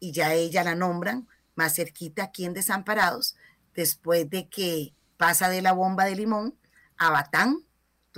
y 0.00 0.12
ya 0.12 0.32
ella 0.32 0.64
la 0.64 0.74
nombran 0.74 1.28
más 1.54 1.74
cerquita 1.74 2.24
aquí 2.24 2.46
en 2.46 2.54
Desamparados 2.54 3.36
después 3.74 4.30
de 4.30 4.48
que 4.48 4.94
pasa 5.18 5.50
de 5.50 5.60
la 5.60 5.72
bomba 5.72 6.06
de 6.06 6.16
limón 6.16 6.54
a 6.96 7.10
Batán 7.10 7.67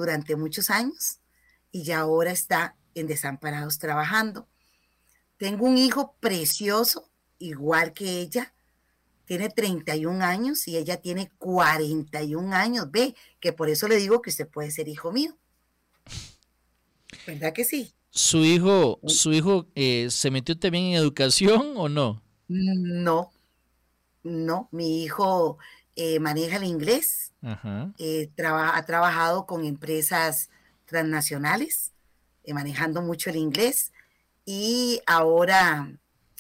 durante 0.01 0.37
muchos 0.37 0.71
años 0.71 1.21
y 1.71 1.85
ya 1.85 2.01
ahora 2.01 2.33
está 2.33 2.77
en 2.95 3.07
Desamparados 3.07 3.79
trabajando. 3.79 4.49
Tengo 5.37 5.67
un 5.67 5.79
hijo 5.79 6.17
precioso, 6.21 7.11
igual 7.39 7.93
que 7.93 8.21
ella, 8.21 8.53
tiene 9.25 9.49
31 9.49 10.25
años 10.25 10.67
y 10.67 10.77
ella 10.77 10.97
tiene 10.97 11.31
41 11.39 12.53
años. 12.53 12.91
Ve, 12.91 13.15
que 13.39 13.53
por 13.53 13.69
eso 13.69 13.87
le 13.87 13.97
digo 13.97 14.21
que 14.23 14.31
usted 14.31 14.49
puede 14.49 14.71
ser 14.71 14.89
hijo 14.89 15.13
mío. 15.13 15.37
¿Verdad 17.27 17.53
que 17.53 17.65
sí? 17.65 17.95
¿Su 18.11 18.45
hijo, 18.45 18.99
su 19.07 19.33
hijo 19.33 19.69
eh, 19.77 20.09
se 20.11 20.33
metió 20.33 20.59
también 20.59 20.87
en 20.87 20.95
educación 20.95 21.75
o 21.77 21.89
no? 21.89 22.23
No, 22.49 23.31
no, 24.25 24.69
mi 24.73 25.05
hijo 25.05 25.59
eh, 26.03 26.19
maneja 26.19 26.57
el 26.57 26.65
inglés, 26.65 27.33
eh, 27.99 28.31
ha 28.39 28.85
trabajado 28.87 29.45
con 29.45 29.65
empresas 29.65 30.49
transnacionales, 30.87 31.93
manejando 32.47 33.03
mucho 33.03 33.29
el 33.29 33.37
inglés 33.37 33.93
y 34.47 35.01
ahora 35.07 35.93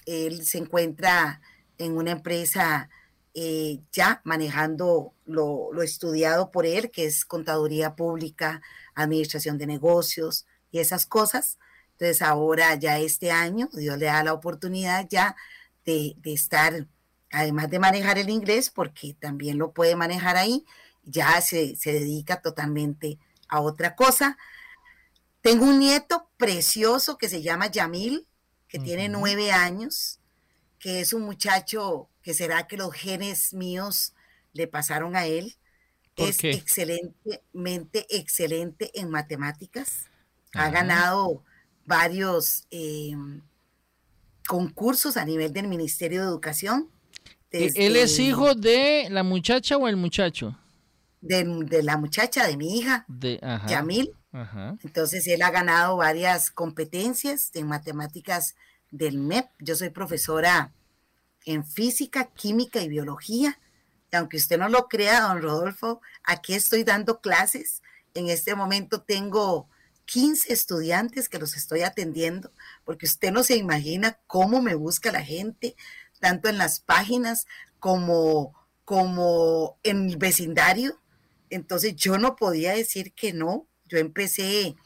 él 0.06 0.44
se 0.46 0.58
encuentra 0.58 1.40
en 1.78 1.96
una 1.96 2.12
empresa 2.12 2.88
eh, 3.34 3.80
ya 3.92 4.20
manejando 4.24 5.14
lo, 5.24 5.70
estudiado 5.82 6.50
por 6.50 6.66
él, 6.66 6.90
que 6.90 7.04
es 7.04 7.24
contaduría 7.24 7.94
pública, 7.94 8.60
administración 8.94 9.58
de 9.58 9.66
negocios 9.66 10.46
y 10.72 10.78
esas 10.78 11.04
cosas. 11.04 11.58
Entonces 11.92 12.22
ahora 12.22 12.74
ya 12.76 12.98
este 12.98 13.30
año 13.30 13.68
Dios 13.72 13.98
le 13.98 14.06
da 14.06 14.24
la 14.24 14.32
oportunidad 14.32 15.06
ya 15.08 15.36
de, 15.84 16.16
estar, 16.24 16.86
además 17.30 17.70
de 17.70 17.78
manejar 17.78 18.18
el 18.18 18.30
inglés, 18.30 18.70
porque 18.70 19.14
también 19.18 19.58
lo 19.58 19.72
puede 19.72 19.96
manejar 19.96 20.36
ahí, 20.36 20.64
ya 21.04 21.40
se, 21.40 21.76
dedica 21.84 22.42
totalmente 22.42 23.18
a 23.48 23.60
otra 23.60 23.96
cosa. 23.96 24.36
Tengo 25.40 25.64
un 25.64 25.78
nieto 25.78 26.28
precioso 26.36 27.18
que 27.18 27.28
se 27.28 27.42
llama 27.42 27.68
Yamil, 27.68 28.26
que 28.68 28.78
tiene 28.78 29.08
nueve 29.08 29.50
años 29.52 30.20
que 30.80 31.00
es 31.00 31.12
un 31.12 31.22
muchacho 31.22 32.08
que 32.22 32.34
será 32.34 32.66
que 32.66 32.76
los 32.76 32.92
genes 32.92 33.52
míos 33.52 34.14
le 34.52 34.66
pasaron 34.66 35.14
a 35.14 35.26
él. 35.26 35.54
Es 36.16 36.42
excelentemente 36.42 38.06
excelente 38.10 38.90
en 38.98 39.10
matemáticas. 39.10 40.06
Ha 40.52 40.68
ganado 40.70 41.44
varios 41.86 42.66
em, 42.70 43.42
concursos 44.46 45.16
a 45.16 45.24
nivel 45.24 45.52
del 45.52 45.68
Ministerio 45.68 46.22
de 46.22 46.26
Educación. 46.26 46.90
¿E-, 47.50 47.72
¿Él 47.74 47.96
es 47.96 48.18
hijo 48.18 48.54
de 48.54 49.08
la 49.10 49.22
muchacha 49.22 49.76
o 49.76 49.88
el 49.88 49.96
muchacho? 49.96 50.56
De, 51.20 51.44
la 51.82 51.96
muchacha, 51.98 52.46
de 52.46 52.56
mi 52.56 52.78
hija, 52.78 53.04
de, 53.08 53.40
Yamil. 53.68 54.12
Entonces 54.82 55.26
él 55.26 55.42
ha 55.42 55.50
ganado 55.50 55.96
varias 55.96 56.50
competencias 56.50 57.50
en 57.54 57.66
matemáticas 57.66 58.54
del 58.90 59.18
MEP. 59.18 59.46
Yo 59.58 59.74
soy 59.74 59.90
profesora 59.90 60.72
en 61.44 61.64
física, 61.64 62.30
química 62.34 62.80
y 62.80 62.88
biología. 62.88 63.58
Y 64.12 64.16
aunque 64.16 64.36
usted 64.36 64.58
no 64.58 64.68
lo 64.68 64.88
crea, 64.88 65.20
don 65.20 65.42
Rodolfo, 65.42 66.00
aquí 66.24 66.54
estoy 66.54 66.84
dando 66.84 67.20
clases. 67.20 67.82
En 68.14 68.28
este 68.28 68.54
momento 68.54 69.02
tengo 69.02 69.68
15 70.06 70.52
estudiantes 70.52 71.28
que 71.28 71.38
los 71.38 71.56
estoy 71.56 71.82
atendiendo, 71.82 72.50
porque 72.84 73.06
usted 73.06 73.30
no 73.30 73.44
se 73.44 73.56
imagina 73.56 74.18
cómo 74.26 74.60
me 74.60 74.74
busca 74.74 75.12
la 75.12 75.22
gente, 75.22 75.76
tanto 76.20 76.48
en 76.48 76.58
las 76.58 76.80
páginas 76.80 77.46
como, 77.78 78.54
como 78.84 79.78
en 79.82 80.10
el 80.10 80.16
vecindario. 80.16 81.00
Entonces 81.50 81.96
yo 81.96 82.18
no 82.18 82.36
podía 82.36 82.72
decir 82.72 83.12
que 83.12 83.32
no. 83.32 83.66
Yo 83.86 83.98
empecé 83.98 84.76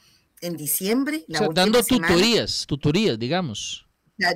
en 0.40 0.56
diciembre. 0.56 1.26
dando 1.52 1.82
tutorías, 1.82 2.64
tutorías, 2.66 3.18
digamos 3.18 3.84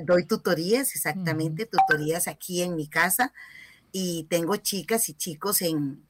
doy 0.05 0.25
tutorías, 0.25 0.95
exactamente, 0.95 1.65
tutorías 1.65 2.27
aquí 2.27 2.61
en 2.61 2.75
mi 2.75 2.87
casa 2.87 3.33
y 3.91 4.25
tengo 4.29 4.55
chicas 4.57 5.09
y 5.09 5.13
chicos 5.13 5.61
en, 5.61 6.05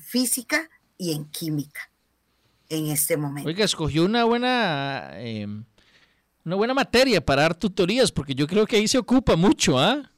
física 0.00 0.68
y 0.96 1.12
en 1.12 1.24
química 1.26 1.90
en 2.68 2.86
este 2.88 3.16
momento. 3.16 3.48
Oiga, 3.48 3.64
escogió 3.64 4.04
una 4.04 4.24
buena, 4.24 5.10
em, 5.16 5.64
una 6.44 6.56
buena 6.56 6.74
materia 6.74 7.24
para 7.24 7.42
dar 7.42 7.54
tutorías, 7.54 8.12
porque 8.12 8.34
yo 8.34 8.46
creo 8.46 8.66
que 8.66 8.76
ahí 8.76 8.88
se 8.88 8.98
ocupa 8.98 9.36
mucho, 9.36 9.78
¿ah? 9.78 10.10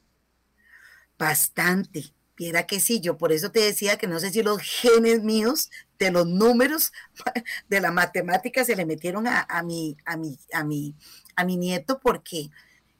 Bastante. 1.17 2.13
Viera 2.37 2.67
que 2.67 2.81
sí, 2.81 2.99
yo 2.99 3.17
por 3.17 3.31
eso 3.31 3.51
te 3.51 3.61
decía 3.61 3.97
que 3.97 4.07
no 4.07 4.19
sé 4.19 4.29
si 4.29 4.43
los 4.43 4.61
genes 4.61 5.23
míos 5.23 5.71
de 5.97 6.11
los 6.11 6.27
números 6.27 6.91
de 7.69 7.79
la 7.79 7.91
matemática 7.91 8.65
se 8.65 8.75
le 8.75 8.85
metieron 8.85 9.25
a, 9.27 9.45
a, 9.49 9.63
mi, 9.63 9.95
a, 10.05 10.17
mi, 10.17 10.37
a, 10.51 10.63
mi, 10.65 10.95
a 11.37 11.45
mi 11.45 11.55
nieto, 11.55 11.99
porque 11.99 12.49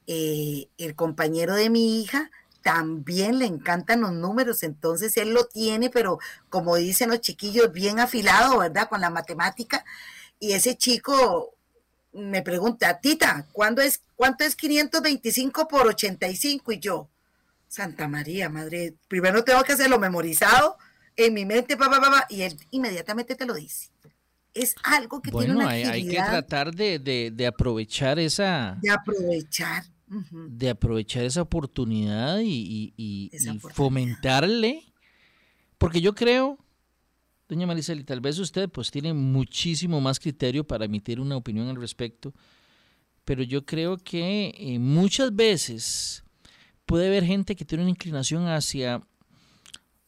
eh, 0.08 0.70
el 0.78 0.96
compañero 0.96 1.56
de 1.56 1.70
mi 1.70 2.02
hija 2.02 2.32
también 2.62 3.38
le 3.38 3.46
encantan 3.46 4.02
los 4.02 4.14
números, 4.14 4.64
entonces 4.64 5.18
él 5.18 5.34
lo 5.34 5.46
tiene, 5.46 5.90
pero 5.90 6.18
como 6.50 6.76
dicen 6.78 7.10
los 7.10 7.22
chiquillos, 7.22 7.72
bien 7.72 8.00
afilado, 8.00 8.60
¿verdad? 8.60 8.90
Con 8.90 9.02
la 9.02 9.10
matemática. 9.10 9.86
Y 10.40 10.54
ese 10.54 10.76
chico 10.76 11.54
me 12.14 12.42
pregunta, 12.42 13.00
Tita, 13.02 13.46
¿cuándo 13.52 13.82
es, 13.82 14.02
¿cuánto 14.16 14.46
es 14.46 14.56
525 14.56 15.68
por 15.68 15.88
85? 15.88 16.72
Y 16.72 16.80
yo, 16.80 17.10
Santa 17.68 18.08
María, 18.08 18.50
madre, 18.50 18.96
primero 19.08 19.44
tengo 19.44 19.64
que 19.64 19.74
hacerlo 19.74 20.00
memorizado 20.00 20.78
en 21.16 21.34
mi 21.34 21.46
mente, 21.46 21.78
papá, 21.78 22.00
papá, 22.00 22.26
y 22.30 22.42
él 22.42 22.58
inmediatamente 22.72 23.36
te 23.36 23.46
lo 23.46 23.54
dice. 23.54 23.90
Es 24.54 24.76
algo 24.84 25.22
que 25.22 25.32
tiene 25.32 25.54
una 25.54 25.70
hay, 25.70 25.84
hay 25.84 26.08
que 26.08 26.16
tratar 26.16 26.74
de, 26.74 27.00
de 27.34 27.48
aprovechar 27.48 28.20
esa... 28.20 28.78
De 28.82 28.90
aprovechar 28.90 29.84
de 30.08 30.70
aprovechar 30.70 31.24
esa 31.24 31.42
oportunidad 31.42 32.40
y, 32.44 33.32
fomentarle, 33.74 34.84
porque 35.78 36.02
yo 36.02 36.14
creo, 36.14 36.60
doña 37.50 37.66
Mariceli, 37.66 38.04
tal 38.04 38.22
vez 38.22 38.38
usted 38.40 38.70
pues 38.70 38.92
tiene 38.92 39.14
muchísimo 39.14 40.00
más 40.02 40.20
criterio 40.20 40.66
para 40.66 40.86
emitir 40.86 41.20
una 41.20 41.36
opinión 41.36 41.68
al 41.70 41.78
respecto, 41.78 42.34
pero 43.24 43.42
yo 43.44 43.66
creo 43.66 43.98
que 43.98 44.54
eh, 44.56 44.80
muchas 44.80 45.36
veces 45.36 46.24
puede 46.86 47.08
haber 47.08 47.26
gente 47.26 47.56
que 47.56 47.66
tiene 47.66 47.84
una 47.84 47.92
inclinación 47.92 48.48
hacia 48.48 49.02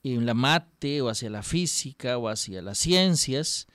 eh, 0.04 0.18
la 0.22 0.34
mate 0.34 1.02
o 1.02 1.10
hacia 1.10 1.30
la 1.30 1.44
física 1.44 2.18
o 2.18 2.30
hacia 2.30 2.62
las 2.62 2.78
ciencias, 2.78 3.68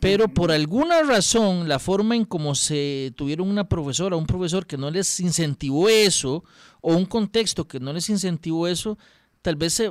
pero 0.00 0.28
por 0.28 0.52
alguna 0.52 1.02
razón 1.02 1.68
la 1.68 1.78
forma 1.78 2.14
en 2.16 2.24
cómo 2.24 2.54
se 2.54 3.12
tuvieron 3.16 3.48
una 3.48 3.68
profesora, 3.68 4.16
un 4.16 4.26
profesor 4.26 4.66
que 4.66 4.76
no 4.76 4.90
les 4.90 5.20
incentivó 5.20 5.88
eso, 5.88 6.44
o 6.80 6.94
un 6.94 7.06
contexto 7.06 7.66
que 7.66 7.80
no 7.80 7.92
les 7.92 8.10
incentivó 8.10 8.68
eso, 8.68 8.98
tal 9.40 9.56
vez 9.56 9.82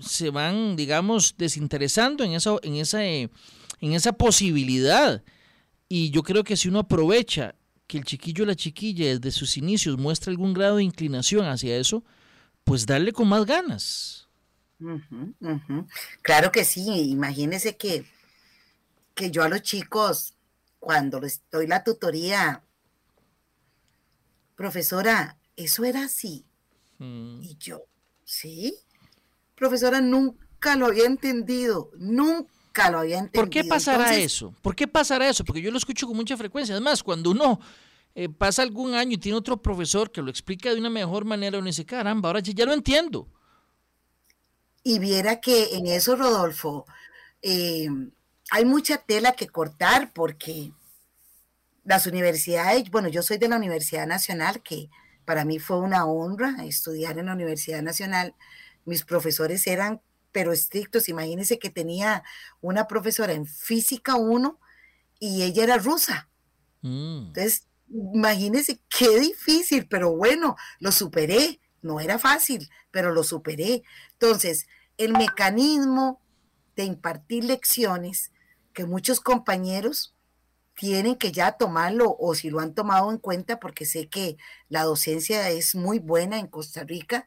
se, 0.00 0.30
van, 0.30 0.76
digamos, 0.76 1.34
desinteresando 1.36 2.22
en 2.22 2.32
esa, 2.32 2.56
en, 2.62 2.76
esa, 2.76 3.04
en 3.04 3.30
esa 3.80 4.12
posibilidad. 4.12 5.22
Y 5.88 6.10
yo 6.10 6.22
creo 6.22 6.44
que 6.44 6.56
si 6.56 6.68
uno 6.68 6.80
aprovecha 6.80 7.54
que 7.86 7.98
el 7.98 8.04
chiquillo 8.04 8.44
o 8.44 8.46
la 8.46 8.56
chiquilla 8.56 9.06
desde 9.06 9.30
sus 9.30 9.56
inicios 9.56 9.98
muestra 9.98 10.30
algún 10.30 10.54
grado 10.54 10.76
de 10.76 10.84
inclinación 10.84 11.46
hacia 11.46 11.76
eso, 11.76 12.04
pues 12.64 12.86
darle 12.86 13.12
con 13.12 13.28
más 13.28 13.46
ganas. 13.46 14.28
Claro 16.22 16.52
que 16.52 16.64
sí, 16.64 17.10
imagínese 17.10 17.76
que 17.76 18.04
que 19.16 19.30
yo 19.30 19.42
a 19.42 19.48
los 19.48 19.62
chicos, 19.62 20.34
cuando 20.78 21.20
les 21.20 21.42
doy 21.50 21.66
la 21.66 21.82
tutoría, 21.82 22.62
profesora, 24.54 25.38
eso 25.56 25.84
era 25.84 26.04
así. 26.04 26.44
Mm. 26.98 27.40
Y 27.42 27.56
yo, 27.56 27.86
sí, 28.24 28.78
profesora, 29.54 30.02
nunca 30.02 30.76
lo 30.76 30.86
había 30.86 31.06
entendido, 31.06 31.90
nunca 31.96 32.52
lo 32.90 33.00
había 33.00 33.18
entendido. 33.18 33.42
¿Por 33.42 33.50
qué 33.50 33.64
pasará 33.64 34.16
eso? 34.16 34.54
¿Por 34.62 34.76
qué 34.76 34.86
pasará 34.86 35.28
eso? 35.28 35.44
Porque 35.44 35.62
yo 35.62 35.70
lo 35.70 35.78
escucho 35.78 36.06
con 36.06 36.16
mucha 36.16 36.36
frecuencia. 36.36 36.74
Además, 36.74 37.02
cuando 37.02 37.30
uno 37.30 37.60
eh, 38.14 38.28
pasa 38.28 38.62
algún 38.62 38.94
año 38.94 39.12
y 39.12 39.18
tiene 39.18 39.36
otro 39.36 39.56
profesor 39.58 40.10
que 40.10 40.22
lo 40.22 40.30
explica 40.30 40.72
de 40.72 40.80
una 40.80 40.90
mejor 40.90 41.24
manera, 41.24 41.58
uno 41.58 41.66
dice, 41.66 41.84
caramba, 41.84 42.28
ahora 42.28 42.40
ya, 42.40 42.64
lo 42.64 42.72
entiendo. 42.72 43.28
Y 44.82 44.98
viera 44.98 45.40
que 45.40 45.76
en 45.76 45.86
eso, 45.86 46.16
Rodolfo, 46.16 46.86
eh, 47.42 47.88
hay 48.50 48.64
mucha 48.64 48.98
tela 48.98 49.32
que 49.32 49.48
cortar 49.48 50.12
porque 50.12 50.72
las 51.84 52.06
universidades, 52.06 52.90
bueno, 52.90 53.08
yo 53.08 53.22
soy 53.22 53.38
de 53.38 53.48
la 53.48 53.56
Universidad 53.56 54.06
Nacional, 54.06 54.62
que 54.62 54.88
para 55.24 55.44
mí 55.44 55.58
fue 55.58 55.78
una 55.78 56.06
honra 56.06 56.56
estudiar 56.64 57.18
en 57.18 57.26
la 57.26 57.34
Universidad 57.34 57.82
Nacional. 57.82 58.34
Mis 58.84 59.04
profesores 59.04 59.66
eran, 59.66 60.00
pero 60.36 60.52
estrictos. 60.52 61.08
Imagínense 61.08 61.58
que 61.58 61.70
tenía 61.70 62.22
una 62.60 62.86
profesora 62.86 63.32
en 63.32 63.46
física 63.46 64.16
1 64.16 64.60
y 65.18 65.44
ella 65.44 65.64
era 65.64 65.78
rusa. 65.78 66.28
Mm. 66.82 67.28
Entonces, 67.28 67.68
imagínense 67.88 68.78
qué 68.90 69.18
difícil, 69.18 69.88
pero 69.88 70.14
bueno, 70.14 70.54
lo 70.78 70.92
superé. 70.92 71.58
No 71.80 72.00
era 72.00 72.18
fácil, 72.18 72.68
pero 72.90 73.14
lo 73.14 73.24
superé. 73.24 73.82
Entonces, 74.12 74.66
el 74.98 75.14
mecanismo 75.14 76.20
de 76.74 76.84
impartir 76.84 77.44
lecciones 77.44 78.30
que 78.74 78.84
muchos 78.84 79.20
compañeros 79.20 80.14
tienen 80.74 81.16
que 81.16 81.32
ya 81.32 81.52
tomarlo 81.52 82.14
o 82.20 82.34
si 82.34 82.50
lo 82.50 82.60
han 82.60 82.74
tomado 82.74 83.10
en 83.10 83.16
cuenta, 83.16 83.58
porque 83.58 83.86
sé 83.86 84.08
que 84.10 84.36
la 84.68 84.82
docencia 84.82 85.48
es 85.48 85.74
muy 85.74 85.98
buena 85.98 86.38
en 86.38 86.46
Costa 86.46 86.84
Rica 86.84 87.26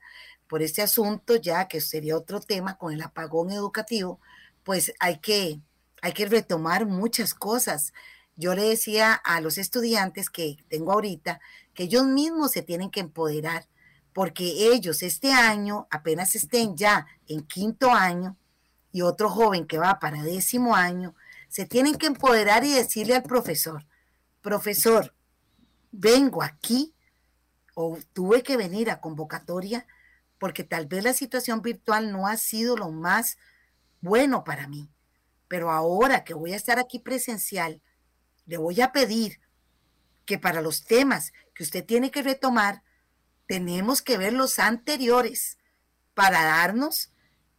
por 0.50 0.64
este 0.64 0.82
asunto, 0.82 1.36
ya 1.36 1.68
que 1.68 1.80
sería 1.80 2.18
otro 2.18 2.42
tema 2.42 2.78
con 2.78 2.92
el 2.92 3.02
apagón 3.04 3.52
educativo, 3.52 4.20
pues 4.64 4.92
hay 5.00 5.20
que, 5.20 5.62
hay 6.02 6.12
que 6.12 6.26
retomar 6.26 6.88
muchas 6.88 7.36
cosas. 7.36 7.94
Yo 8.36 8.56
le 8.56 8.64
decía 8.64 9.14
a 9.14 9.42
los 9.42 9.60
estudiantes 9.60 10.32
que 10.32 10.58
tengo 10.68 10.92
ahorita 10.92 11.40
que 11.76 11.84
ellos 11.84 12.04
mismos 12.06 12.52
se 12.52 12.64
tienen 12.64 12.90
que 12.90 13.00
empoderar, 13.00 13.68
porque 14.12 14.74
ellos 14.74 15.04
este 15.04 15.32
año, 15.32 15.88
apenas 15.92 16.36
estén 16.36 16.76
ya 16.76 17.06
en 17.28 17.44
quinto 17.44 17.92
año, 17.92 18.36
y 18.92 19.04
otro 19.04 19.30
joven 19.30 19.68
que 19.68 19.78
va 19.78 20.00
para 20.00 20.24
décimo 20.24 20.76
año, 20.76 21.14
se 21.48 21.68
tienen 21.68 21.94
que 21.94 22.08
empoderar 22.08 22.64
y 22.64 22.74
decirle 22.74 23.16
al 23.16 23.24
profesor, 23.24 23.86
profesor, 24.42 25.14
vengo 25.92 26.42
aquí 26.42 26.96
o 27.76 28.00
tuve 28.14 28.42
que 28.42 28.58
venir 28.58 28.90
a 28.90 29.00
convocatoria 29.00 29.86
porque 30.40 30.64
tal 30.64 30.88
vez 30.88 31.04
la 31.04 31.14
situación 31.14 31.62
virtual 31.62 32.12
no 32.12 32.28
ha 32.28 32.38
sido 32.38 32.78
lo 32.78 32.90
más 32.90 33.38
bueno 34.02 34.44
para 34.44 34.68
mí. 34.68 34.90
Pero 35.48 35.72
ahora 35.72 36.24
que 36.24 36.34
voy 36.34 36.54
a 36.54 36.56
estar 36.56 36.80
aquí 36.80 37.00
presencial, 37.00 37.82
le 38.46 38.58
voy 38.58 38.82
a 38.82 38.92
pedir 38.92 39.40
que 40.26 40.40
para 40.40 40.62
los 40.62 40.86
temas 40.86 41.34
que 41.54 41.64
usted 41.64 41.86
tiene 41.86 42.12
que 42.12 42.22
retomar, 42.22 42.84
tenemos 43.48 44.02
que 44.02 44.18
ver 44.18 44.34
los 44.34 44.60
anteriores 44.60 45.58
para 46.14 46.44
darnos 46.44 47.12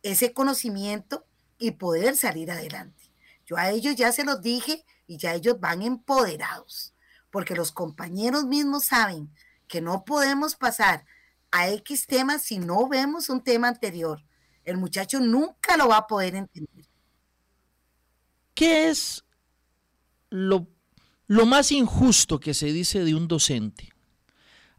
ese 0.03 0.33
conocimiento 0.33 1.27
y 1.59 1.73
poder 1.73 2.17
salir 2.17 2.51
adelante. 2.51 3.13
Yo 3.45 3.57
a 3.57 3.71
ellos 3.71 3.97
ya 3.97 4.13
se 4.13 4.25
los 4.25 4.41
dije 4.41 4.85
y 5.07 5.19
ya 5.19 5.35
ellos 5.35 5.59
van 5.59 5.83
empoderados, 5.83 6.95
porque 7.31 7.57
los 7.57 7.73
compañeros 7.73 8.45
mismos 8.45 8.85
saben 8.85 9.35
que 9.67 9.81
no 9.81 10.05
podemos 10.05 10.55
pasar 10.55 11.05
a 11.51 11.71
X 11.71 12.07
temas 12.07 12.43
si 12.43 12.59
no 12.59 12.89
vemos 12.89 13.29
un 13.29 13.43
tema 13.43 13.69
anterior. 13.69 14.25
El 14.65 14.77
muchacho 14.77 15.21
nunca 15.21 15.77
lo 15.77 15.89
va 15.89 15.99
a 15.99 16.07
poder 16.07 16.35
entender. 16.35 16.87
¿Qué 18.55 18.89
es 18.89 19.25
lo, 20.29 20.69
lo 21.27 21.47
más 21.47 21.73
injusto 21.73 22.41
que 22.41 22.55
se 22.55 22.73
dice 22.73 23.05
de 23.05 23.15
un 23.15 23.27
docente? 23.27 23.89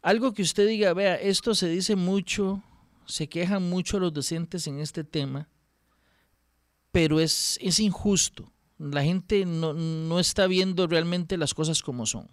Algo 0.02 0.34
que 0.34 0.42
usted 0.42 0.68
diga, 0.68 0.94
vea, 0.94 1.16
esto 1.16 1.56
se 1.56 1.68
dice 1.68 1.96
mucho, 1.96 2.64
se 3.06 3.28
quejan 3.28 3.70
mucho 3.70 4.00
los 4.00 4.14
docentes 4.14 4.68
en 4.68 4.80
este 4.80 5.04
tema, 5.04 5.50
pero 6.92 7.20
es, 7.20 7.58
es 7.62 7.80
injusto 7.80 8.52
la 8.90 9.04
gente 9.04 9.46
no, 9.46 10.20
está 10.20 10.48
viendo 10.48 10.88
realmente 10.88 11.38
las 11.38 11.54
cosas 11.54 11.82
como 11.84 12.06
son. 12.06 12.28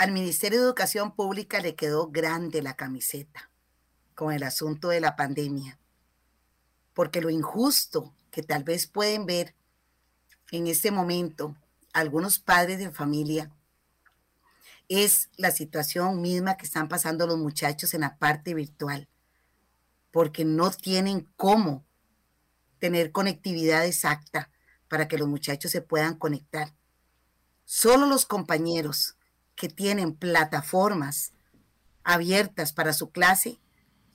Al 0.00 0.12
Ministerio 0.12 0.60
de 0.60 0.64
Educación 0.64 1.14
Pública 1.14 1.60
le 1.60 1.74
quedó 1.74 2.08
grande 2.10 2.62
la 2.62 2.74
camiseta 2.74 3.50
con 4.14 4.32
el 4.32 4.44
asunto 4.44 4.88
de 4.88 4.98
la 4.98 5.14
pandemia, 5.14 5.78
porque 6.94 7.20
lo 7.20 7.28
injusto 7.28 8.14
que 8.30 8.42
tal 8.42 8.64
vez 8.64 8.86
pueden 8.86 9.26
ver 9.26 9.54
en 10.52 10.68
este 10.68 10.90
momento 10.90 11.54
algunos 11.92 12.38
padres 12.38 12.78
de 12.78 12.90
familia 12.90 13.54
es 14.88 15.28
la 15.36 15.50
situación 15.50 16.22
misma 16.22 16.56
que 16.56 16.64
están 16.64 16.88
pasando 16.88 17.26
los 17.26 17.36
muchachos 17.36 17.92
en 17.92 18.00
la 18.00 18.16
parte 18.16 18.54
virtual, 18.54 19.06
porque 20.12 20.46
no 20.46 20.70
tienen 20.70 21.28
cómo 21.36 21.84
tener 22.78 23.12
conectividad 23.12 23.84
exacta 23.84 24.50
para 24.88 25.08
que 25.08 25.18
los 25.18 25.28
muchachos 25.28 25.70
se 25.70 25.82
puedan 25.82 26.14
conectar. 26.14 26.72
Solo 27.66 28.06
los 28.06 28.24
compañeros 28.24 29.18
que 29.60 29.68
tienen 29.68 30.14
plataformas 30.14 31.34
abiertas 32.02 32.72
para 32.72 32.94
su 32.94 33.10
clase, 33.10 33.60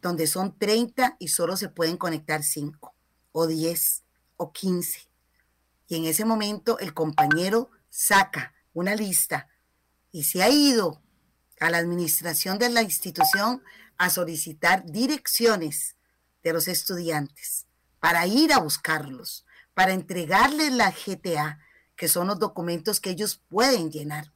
donde 0.01 0.25
son 0.25 0.57
30 0.57 1.17
y 1.19 1.27
solo 1.27 1.55
se 1.55 1.69
pueden 1.69 1.97
conectar 1.97 2.41
5 2.41 2.95
o 3.31 3.45
10 3.45 4.03
o 4.37 4.51
15. 4.51 5.07
Y 5.87 5.97
en 5.97 6.05
ese 6.05 6.25
momento 6.25 6.79
el 6.79 6.95
compañero 6.95 7.69
saca 7.91 8.55
una 8.73 8.95
lista 8.95 9.47
y 10.11 10.23
se 10.23 10.41
ha 10.41 10.49
ido 10.49 11.03
a 11.59 11.69
la 11.69 11.77
administración 11.77 12.57
de 12.57 12.69
la 12.69 12.81
institución 12.81 13.61
a 13.99 14.09
solicitar 14.09 14.83
direcciones 14.87 15.95
de 16.41 16.53
los 16.53 16.67
estudiantes 16.67 17.67
para 17.99 18.25
ir 18.25 18.51
a 18.51 18.57
buscarlos, 18.57 19.45
para 19.75 19.93
entregarles 19.93 20.71
la 20.71 20.89
GTA, 20.89 21.59
que 21.95 22.07
son 22.07 22.25
los 22.25 22.39
documentos 22.39 22.99
que 22.99 23.11
ellos 23.11 23.43
pueden 23.47 23.91
llenar, 23.91 24.33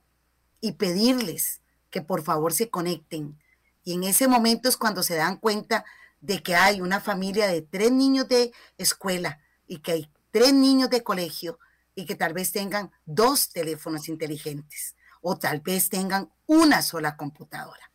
y 0.61 0.73
pedirles 0.73 1.61
que 1.89 2.01
por 2.01 2.23
favor 2.23 2.53
se 2.53 2.69
conecten. 2.69 3.37
Y 3.83 3.93
en 3.93 4.03
ese 4.03 4.27
momento 4.27 4.69
es 4.69 4.77
cuando 4.77 5.03
se 5.03 5.15
dan 5.15 5.37
cuenta 5.37 5.85
de 6.21 6.43
que 6.43 6.55
hay 6.55 6.81
una 6.81 6.99
familia 6.99 7.47
de 7.47 7.61
tres 7.61 7.91
niños 7.91 8.27
de 8.27 8.51
escuela 8.77 9.39
y 9.67 9.79
que 9.79 9.91
hay 9.93 10.11
tres 10.31 10.53
niños 10.53 10.89
de 10.89 11.03
colegio 11.03 11.59
y 11.95 12.05
que 12.05 12.15
tal 12.15 12.33
vez 12.33 12.51
tengan 12.51 12.91
dos 13.05 13.49
teléfonos 13.49 14.09
inteligentes 14.09 14.95
o 15.21 15.37
tal 15.37 15.61
vez 15.61 15.89
tengan 15.89 16.29
una 16.45 16.81
sola 16.81 17.17
computadora. 17.17 17.91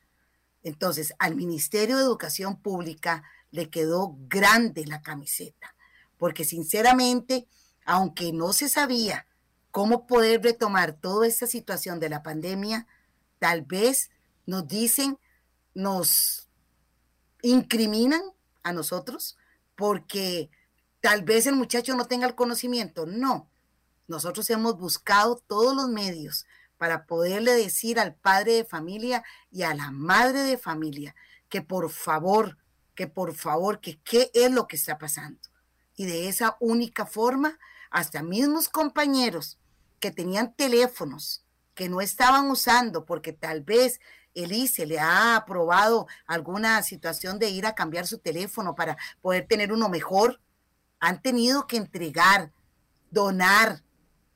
Entonces, 0.62 1.14
al 1.18 1.36
Ministerio 1.36 1.96
de 1.96 2.04
Educación 2.04 2.60
Pública 2.60 3.22
le 3.50 3.70
quedó 3.70 4.16
grande 4.28 4.86
la 4.86 5.02
camiseta, 5.02 5.74
porque 6.18 6.44
sinceramente, 6.44 7.46
aunque 7.84 8.32
no 8.32 8.52
se 8.52 8.68
sabía 8.68 9.26
cómo 9.74 10.06
poder 10.06 10.40
retomar 10.40 10.92
toda 10.92 11.26
esta 11.26 11.48
situación 11.48 11.98
de 11.98 12.08
la 12.08 12.22
pandemia, 12.22 12.86
tal 13.40 13.62
vez 13.62 14.12
nos 14.46 14.68
dicen, 14.68 15.18
nos 15.74 16.48
incriminan 17.42 18.22
a 18.62 18.72
nosotros 18.72 19.36
porque 19.74 20.48
tal 21.00 21.24
vez 21.24 21.48
el 21.48 21.56
muchacho 21.56 21.96
no 21.96 22.06
tenga 22.06 22.28
el 22.28 22.36
conocimiento. 22.36 23.04
No, 23.04 23.50
nosotros 24.06 24.48
hemos 24.48 24.78
buscado 24.78 25.42
todos 25.48 25.74
los 25.74 25.88
medios 25.88 26.46
para 26.78 27.04
poderle 27.04 27.50
decir 27.54 27.98
al 27.98 28.14
padre 28.14 28.52
de 28.52 28.64
familia 28.64 29.24
y 29.50 29.64
a 29.64 29.74
la 29.74 29.90
madre 29.90 30.44
de 30.44 30.56
familia 30.56 31.16
que 31.48 31.62
por 31.62 31.90
favor 31.90 32.58
que 32.94 33.08
por 33.08 33.34
favor, 33.34 33.80
que 33.80 33.98
qué 34.02 34.30
es 34.34 34.52
lo 34.52 34.68
que 34.68 34.76
está 34.76 34.98
pasando. 34.98 35.40
Y 35.96 36.06
de 36.06 36.28
esa 36.28 36.56
única 36.60 37.06
forma, 37.06 37.58
hasta 37.90 38.22
mismos 38.22 38.68
compañeros 38.68 39.58
que 40.04 40.10
tenían 40.10 40.52
teléfonos 40.52 41.46
que 41.74 41.88
no 41.88 42.02
estaban 42.02 42.50
usando 42.50 43.06
porque 43.06 43.32
tal 43.32 43.62
vez 43.62 44.00
el 44.34 44.52
ICE 44.52 44.84
le 44.84 44.98
ha 44.98 45.34
aprobado 45.34 46.06
alguna 46.26 46.82
situación 46.82 47.38
de 47.38 47.48
ir 47.48 47.64
a 47.64 47.74
cambiar 47.74 48.06
su 48.06 48.18
teléfono 48.18 48.74
para 48.74 48.98
poder 49.22 49.46
tener 49.48 49.72
uno 49.72 49.88
mejor, 49.88 50.42
han 51.00 51.22
tenido 51.22 51.66
que 51.66 51.78
entregar, 51.78 52.52
donar, 53.10 53.82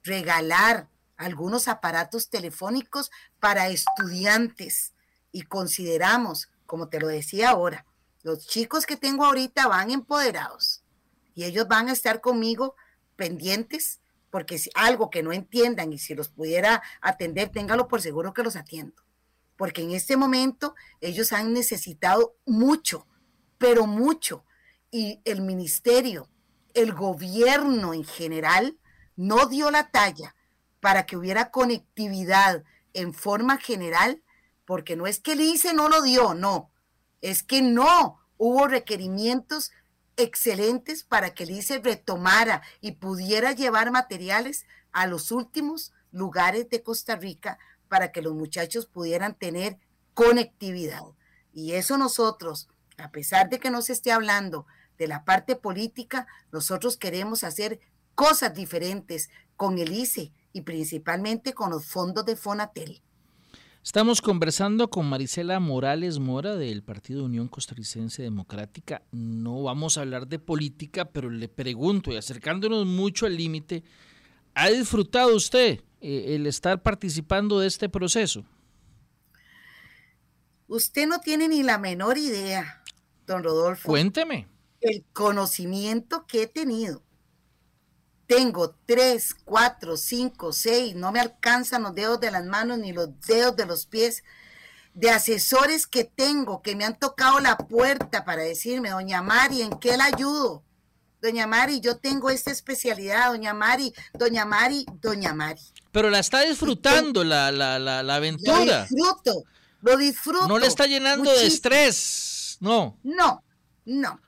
regalar 0.03 0.89
algunos 1.19 1.69
aparatos 1.69 2.31
telefónicos 2.31 3.11
para 3.39 3.69
estudiantes. 3.69 4.95
Y 5.33 5.43
consideramos, 5.43 6.49
como 6.65 6.89
te 6.89 6.99
lo 6.99 7.09
decía 7.09 7.51
ahora, 7.51 7.85
los 8.23 8.47
chicos 8.47 8.87
que 8.87 8.97
tengo 8.97 9.27
ahorita 9.27 9.69
van 9.69 9.91
empoderados 9.91 10.83
y 11.35 11.45
ellos 11.45 11.69
van 11.69 11.91
a 11.91 11.93
estar 11.93 12.23
conmigo 12.23 12.75
pendientes 13.17 14.01
porque 14.31 14.59
si 14.59 14.71
algo 14.75 15.11
que 15.11 15.23
no 15.23 15.33
entiendan 15.33 15.93
y 15.93 15.99
si 15.99 16.15
los 16.15 16.29
pudiera 16.29 16.83
atender, 17.01 17.49
téngalo 17.49 17.89
por 17.89 18.03
seguro 18.03 18.35
que 18.35 18.43
los 18.43 18.57
atiendo. 18.57 19.03
Porque 19.57 19.83
en 19.83 19.93
este 19.93 20.17
momento 20.17 20.75
ellos 21.01 21.33
han 21.33 21.53
necesitado 21.53 22.37
mucho, 22.47 23.07
pero 23.59 23.87
mucho. 23.87 24.45
Y 24.91 25.21
el 25.25 25.41
ministerio, 25.41 26.29
el 26.75 26.93
gobierno 26.93 27.95
en 27.95 28.05
general, 28.05 28.79
no 29.17 29.47
dio 29.47 29.71
la 29.71 29.91
talla 29.91 30.37
para 30.81 31.07
que 31.07 31.17
hubiera 31.17 31.51
conectividad 31.51 32.65
en 32.95 33.13
forma 33.13 33.59
general, 33.59 34.23
porque 34.65 34.97
no 34.97 35.07
es 35.07 35.21
que 35.21 35.33
el 35.33 35.41
ICE 35.41 35.73
no 35.73 35.89
lo 35.89 36.03
dio, 36.03 36.35
no, 36.35 36.71
es 37.21 37.43
que 37.43 37.63
no 37.63 38.21
hubo 38.37 38.69
requerimientos 38.69 39.73
excelentes 40.19 41.05
para 41.05 41.33
que 41.33 41.45
el 41.45 41.51
ICE 41.51 41.79
retomara 41.79 42.63
y 42.81 42.93
pudiera 42.93 43.53
llevar 43.53 43.91
materiales 43.91 44.67
a 44.93 45.07
los 45.07 45.31
últimos 45.31 45.93
lugares 46.13 46.69
de 46.69 46.83
Costa 46.83 47.17
Rica 47.17 47.59
para 47.89 48.13
que 48.13 48.21
los 48.21 48.35
muchachos 48.35 48.87
pudieran 48.87 49.35
tener 49.35 49.79
conectividad. 50.15 51.03
Y 51.53 51.73
eso 51.73 51.97
nosotros, 51.97 52.69
a 52.99 53.11
pesar 53.11 53.49
de 53.49 53.59
que 53.59 53.71
no 53.71 53.81
se 53.81 53.93
esté 53.93 54.13
hablando 54.13 54.67
de 54.99 55.09
la 55.09 55.25
parte 55.25 55.57
política, 55.57 56.27
nosotros 56.53 56.97
queremos 56.97 57.45
hacer 57.45 57.81
cosas 58.15 58.53
diferentes 58.53 59.31
con 59.57 59.79
el 59.79 59.93
ICE 59.93 60.33
y 60.53 60.63
principalmente 60.63 61.55
con 61.55 61.71
los 61.71 61.87
fondos 61.87 62.25
de 62.27 62.37
Fonatel. 62.37 63.03
Estamos 63.83 64.21
conversando 64.21 64.91
con 64.91 65.09
Marisela 65.09 65.61
Morales 65.61 66.19
Mora 66.19 66.57
del 66.57 66.83
Partido 66.83 67.25
Unión 67.25 67.49
Costarricense 67.49 68.23
Democrática. 68.23 69.03
No 69.13 69.63
vamos 69.63 69.97
a 69.97 70.03
hablar 70.03 70.27
de 70.27 70.39
política, 70.39 71.07
pero 71.07 71.31
le 71.31 71.49
pregunto, 71.49 72.13
y 72.13 72.17
acercándonos 72.17 72.85
mucho 72.87 73.25
al 73.25 73.37
límite, 73.37 73.85
¿ha 74.55 74.69
disfrutado 74.69 75.35
usted 75.35 75.81
eh, 76.01 76.35
el 76.35 76.47
estar 76.47 76.83
participando 76.83 77.61
de 77.61 77.69
este 77.69 77.89
proceso? 77.89 78.45
Usted 80.67 81.07
no 81.07 81.21
tiene 81.21 81.49
ni 81.49 81.63
la 81.63 81.79
menor 81.79 82.19
idea, 82.19 82.83
don 83.27 83.43
Rodolfo. 83.43 83.89
Cuénteme. 83.89 84.49
El 84.81 85.05
conocimiento 85.15 86.27
que 86.27 86.43
he 86.43 86.47
tenido 86.47 87.03
tengo 88.29 88.77
tres, 88.87 89.35
cuatro, 89.45 89.97
cinco, 89.97 90.53
seis, 90.53 90.95
no 90.95 91.11
me 91.11 91.19
alcanzan 91.19 91.83
los 91.83 91.95
dedos 91.95 92.21
de 92.21 92.31
las 92.31 92.45
manos 92.45 92.79
ni 92.79 92.93
los 92.93 93.09
dedos 93.27 93.57
de 93.57 93.65
los 93.67 93.87
pies, 93.87 94.23
de 94.93 95.11
asesores 95.11 95.87
que 95.87 96.05
tengo 96.05 96.61
que 96.61 96.77
me 96.77 96.85
han 96.85 96.99
tocado 96.99 97.41
la 97.41 97.57
puerta 97.57 98.25
para 98.25 98.43
decirme, 98.43 98.91
doña 98.91 99.23
Mari, 99.23 99.63
¿en 99.63 99.79
qué 99.79 99.97
la 99.97 100.05
ayudo? 100.05 100.63
Doña 101.23 101.47
Mari, 101.47 101.81
yo 101.81 101.97
tengo 101.97 102.29
esta 102.29 102.51
especialidad, 102.51 103.31
doña 103.31 103.55
Mari, 103.55 103.95
doña 104.13 104.45
Mari, 104.45 104.85
doña 105.01 105.33
Mari. 105.33 105.63
Pero 105.91 106.11
la 106.11 106.19
está 106.19 106.43
disfrutando 106.43 107.25
la, 107.25 107.51
la, 107.51 107.79
la, 107.79 108.03
la 108.03 108.15
aventura. 108.15 108.59
Lo 108.59 108.83
disfruto, 108.83 109.45
lo 109.81 109.97
disfruto. 109.97 110.49
No 110.49 110.59
le 110.59 110.67
está 110.67 110.87
llenando 110.87 111.33
de 111.33 111.47
estrés, 111.47 112.59
no. 112.61 112.99
No, 113.03 113.43
no, 113.87 114.21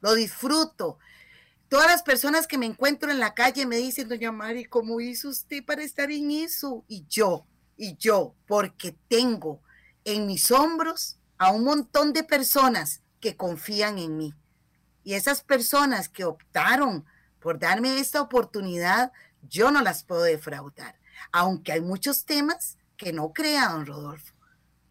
lo 0.00 0.14
disfruto. 0.14 0.98
Todas 1.72 1.86
las 1.86 2.02
personas 2.02 2.46
que 2.46 2.58
me 2.58 2.66
encuentro 2.66 3.10
en 3.10 3.18
la 3.18 3.32
calle 3.32 3.64
me 3.64 3.78
dicen, 3.78 4.06
doña 4.06 4.30
Mari, 4.30 4.66
¿cómo 4.66 5.00
hizo 5.00 5.30
usted 5.30 5.64
para 5.64 5.82
estar 5.82 6.10
en 6.10 6.30
eso? 6.30 6.84
Y 6.86 7.06
yo, 7.08 7.46
y 7.78 7.96
yo, 7.96 8.34
porque 8.46 8.94
tengo 9.08 9.62
en 10.04 10.26
mis 10.26 10.50
hombros 10.50 11.16
a 11.38 11.50
un 11.50 11.64
montón 11.64 12.12
de 12.12 12.24
personas 12.24 13.00
que 13.20 13.38
confían 13.38 13.96
en 13.96 14.18
mí. 14.18 14.34
Y 15.02 15.14
esas 15.14 15.42
personas 15.42 16.10
que 16.10 16.26
optaron 16.26 17.06
por 17.40 17.58
darme 17.58 17.98
esta 18.00 18.20
oportunidad, 18.20 19.10
yo 19.40 19.70
no 19.70 19.80
las 19.80 20.04
puedo 20.04 20.24
defraudar. 20.24 21.00
Aunque 21.32 21.72
hay 21.72 21.80
muchos 21.80 22.26
temas 22.26 22.76
que 22.98 23.14
no 23.14 23.32
crea, 23.32 23.70
don 23.70 23.86
Rodolfo. 23.86 24.34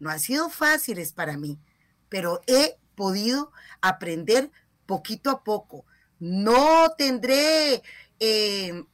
No 0.00 0.10
han 0.10 0.18
sido 0.18 0.50
fáciles 0.50 1.12
para 1.12 1.38
mí, 1.38 1.60
pero 2.08 2.40
he 2.48 2.76
podido 2.96 3.52
aprender 3.80 4.50
poquito 4.84 5.30
a 5.30 5.44
poco 5.44 5.86
no 6.22 6.94
tendré 6.96 7.82
eh, 8.20 8.84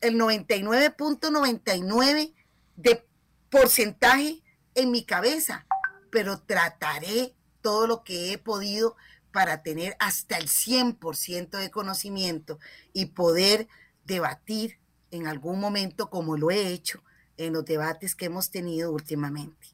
el 0.00 0.18
99.99 0.18 2.34
de 2.74 3.06
porcentaje 3.50 4.42
en 4.74 4.90
mi 4.90 5.04
cabeza, 5.04 5.64
pero 6.10 6.40
trataré 6.40 7.36
todo 7.60 7.86
lo 7.86 8.02
que 8.02 8.32
he 8.32 8.38
podido 8.38 8.96
para 9.30 9.62
tener 9.62 9.94
hasta 10.00 10.38
el 10.38 10.48
100% 10.48 11.50
de 11.50 11.70
conocimiento 11.70 12.58
y 12.92 13.06
poder 13.06 13.68
debatir 14.04 14.80
en 15.12 15.28
algún 15.28 15.60
momento 15.60 16.10
como 16.10 16.36
lo 16.36 16.50
he 16.50 16.72
hecho 16.72 17.04
en 17.36 17.52
los 17.52 17.64
debates 17.64 18.16
que 18.16 18.24
hemos 18.24 18.50
tenido 18.50 18.90
últimamente. 18.90 19.68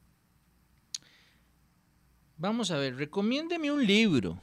Vamos 2.37 2.69
a 2.69 2.77
ver, 2.77 2.97
recomiéndeme 2.97 3.71
un 3.71 3.83
libro, 3.83 4.39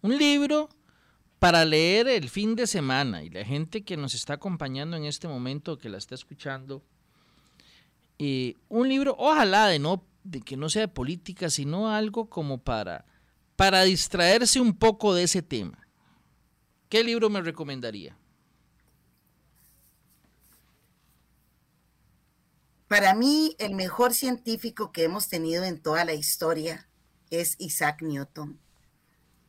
un 0.00 0.16
libro 0.16 0.68
para 1.44 1.66
leer 1.66 2.08
el 2.08 2.30
fin 2.30 2.56
de 2.56 2.66
semana 2.66 3.22
y 3.22 3.28
la 3.28 3.44
gente 3.44 3.84
que 3.84 3.98
nos 3.98 4.14
está 4.14 4.32
acompañando 4.32 4.96
en 4.96 5.04
este 5.04 5.28
momento, 5.28 5.76
que 5.76 5.90
la 5.90 5.98
está 5.98 6.14
escuchando, 6.14 6.82
eh, 8.18 8.54
un 8.70 8.88
libro, 8.88 9.14
ojalá 9.18 9.66
de, 9.66 9.78
no, 9.78 10.06
de 10.22 10.40
que 10.40 10.56
no 10.56 10.70
sea 10.70 10.80
de 10.80 10.88
política, 10.88 11.50
sino 11.50 11.90
algo 11.90 12.30
como 12.30 12.56
para, 12.56 13.04
para 13.56 13.82
distraerse 13.82 14.58
un 14.58 14.72
poco 14.72 15.12
de 15.12 15.24
ese 15.24 15.42
tema. 15.42 15.86
¿Qué 16.88 17.04
libro 17.04 17.28
me 17.28 17.42
recomendaría? 17.42 18.16
Para 22.88 23.12
mí, 23.14 23.54
el 23.58 23.74
mejor 23.74 24.14
científico 24.14 24.92
que 24.92 25.04
hemos 25.04 25.28
tenido 25.28 25.62
en 25.64 25.78
toda 25.78 26.06
la 26.06 26.14
historia 26.14 26.88
es 27.28 27.56
Isaac 27.58 28.00
Newton 28.00 28.63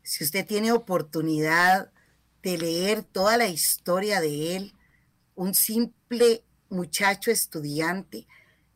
si 0.06 0.24
usted 0.24 0.46
tiene 0.46 0.72
oportunidad 0.72 1.92
de 2.44 2.60
leer 2.60 3.04
toda 3.04 3.38
la 3.38 3.48
historia 3.48 4.22
de 4.22 4.56
él, 4.56 4.74
un 5.34 5.56
simple 5.56 6.46
muchacho 6.70 7.32
estudiante 7.32 8.28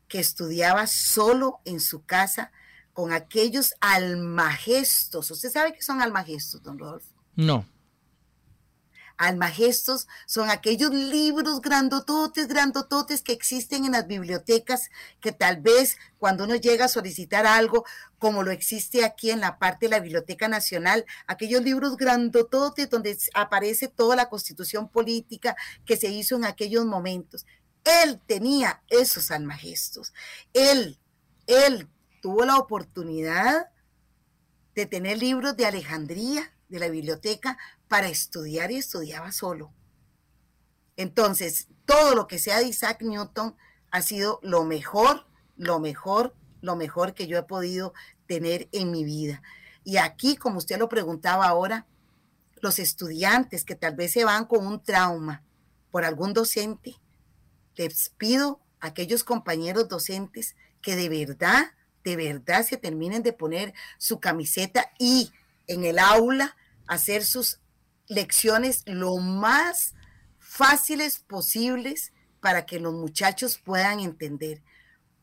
que 0.07 0.19
estudiaba 0.19 0.87
solo 0.87 1.61
en 1.65 1.79
su 1.79 2.03
casa 2.03 2.51
con 2.93 3.13
aquellos 3.13 3.75
almagestos. 3.79 5.29
¿Usted 5.29 5.51
sabe 5.51 5.73
qué 5.73 5.83
son 5.83 6.01
almagestos, 6.01 6.63
don 6.63 6.79
Rodolfo? 6.79 7.13
No. 7.35 7.63
Almagestos 9.19 10.07
son 10.25 10.49
aquellos 10.49 10.91
libros 10.91 11.59
grandototes, 11.59 12.47
grandototes 12.47 13.21
que 13.21 13.33
existen 13.33 13.83
en 13.83 13.91
las 13.91 14.07
bibliotecas, 14.07 14.89
que 15.19 15.33
tal 15.33 15.61
vez 15.61 15.97
cuando 16.17 16.45
uno 16.45 16.55
llega 16.55 16.85
a 16.85 16.87
solicitar 16.87 17.45
algo, 17.45 17.83
como 18.17 18.43
lo 18.43 18.51
existe 18.51 19.03
aquí 19.03 19.29
en 19.29 19.41
la 19.41 19.59
parte 19.59 19.87
de 19.87 19.89
la 19.89 19.99
Biblioteca 19.99 20.47
Nacional, 20.47 21.05
aquellos 21.27 21.61
libros 21.61 21.97
grandototes 21.97 22.89
donde 22.89 23.17
aparece 23.33 23.89
toda 23.89 24.15
la 24.15 24.29
constitución 24.29 24.87
política 24.87 25.57
que 25.85 25.97
se 25.97 26.07
hizo 26.07 26.37
en 26.37 26.45
aquellos 26.45 26.85
momentos. 26.85 27.45
Él 27.83 28.21
tenía 28.25 28.81
esos 28.87 29.31
almagestos. 29.31 30.13
Él, 30.53 30.97
él 31.45 31.89
tuvo 32.21 32.45
la 32.45 32.55
oportunidad 32.55 33.67
de 34.75 34.85
tener 34.85 35.17
libros 35.17 35.57
de 35.57 35.65
Alejandría, 35.65 36.53
de 36.69 36.79
la 36.79 36.87
biblioteca, 36.87 37.57
para 37.87 38.07
estudiar 38.07 38.71
y 38.71 38.77
estudiaba 38.77 39.31
solo. 39.31 39.73
Entonces, 40.95 41.67
todo 41.85 42.15
lo 42.15 42.27
que 42.27 42.39
sea 42.39 42.59
de 42.59 42.67
Isaac 42.67 43.01
Newton 43.01 43.55
ha 43.91 44.01
sido 44.01 44.39
lo 44.43 44.63
mejor, 44.63 45.25
lo 45.57 45.79
mejor, 45.79 46.35
lo 46.61 46.75
mejor 46.75 47.13
que 47.13 47.27
yo 47.27 47.37
he 47.37 47.43
podido 47.43 47.93
tener 48.27 48.69
en 48.71 48.91
mi 48.91 49.03
vida. 49.03 49.41
Y 49.83 49.97
aquí, 49.97 50.35
como 50.35 50.57
usted 50.57 50.77
lo 50.77 50.89
preguntaba 50.89 51.47
ahora, 51.47 51.87
los 52.61 52.79
estudiantes 52.79 53.65
que 53.65 53.75
tal 53.75 53.95
vez 53.95 54.11
se 54.11 54.25
van 54.25 54.45
con 54.45 54.67
un 54.67 54.83
trauma 54.83 55.43
por 55.91 56.05
algún 56.05 56.33
docente, 56.33 56.95
les 57.75 58.09
pido 58.09 58.59
a 58.79 58.87
aquellos 58.87 59.23
compañeros 59.23 59.87
docentes 59.87 60.55
que 60.81 60.95
de 60.95 61.09
verdad, 61.09 61.71
de 62.03 62.15
verdad 62.15 62.65
se 62.65 62.77
terminen 62.77 63.23
de 63.23 63.33
poner 63.33 63.73
su 63.97 64.19
camiseta 64.19 64.91
y 64.99 65.31
en 65.69 65.85
el 65.85 65.99
aula 65.99 66.57
hacer 66.87 67.23
sus 67.23 67.59
lecciones 68.07 68.81
lo 68.85 69.17
más 69.17 69.93
fáciles 70.39 71.19
posibles 71.19 72.11
para 72.41 72.65
que 72.65 72.79
los 72.79 72.93
muchachos 72.93 73.59
puedan 73.63 73.99
entender. 73.99 74.63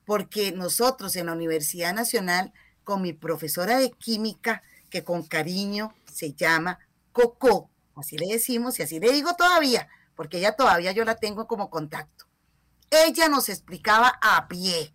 Porque 0.06 0.52
nosotros 0.52 1.16
en 1.16 1.26
la 1.26 1.32
Universidad 1.32 1.92
Nacional, 1.92 2.54
con 2.84 3.02
mi 3.02 3.12
profesora 3.12 3.78
de 3.78 3.90
química, 3.90 4.62
que 4.88 5.02
con 5.02 5.24
cariño 5.24 5.92
se 6.10 6.32
llama 6.32 6.78
Coco, 7.12 7.68
así 7.96 8.16
le 8.16 8.32
decimos 8.32 8.78
y 8.78 8.84
así 8.84 9.00
le 9.00 9.10
digo 9.10 9.34
todavía, 9.34 9.88
porque 10.14 10.38
ella 10.38 10.54
todavía 10.54 10.92
yo 10.92 11.04
la 11.04 11.16
tengo 11.16 11.48
como 11.48 11.70
contacto. 11.70 12.26
Ella 12.88 13.28
nos 13.28 13.48
explicaba 13.48 14.16
a 14.22 14.46
pie 14.46 14.94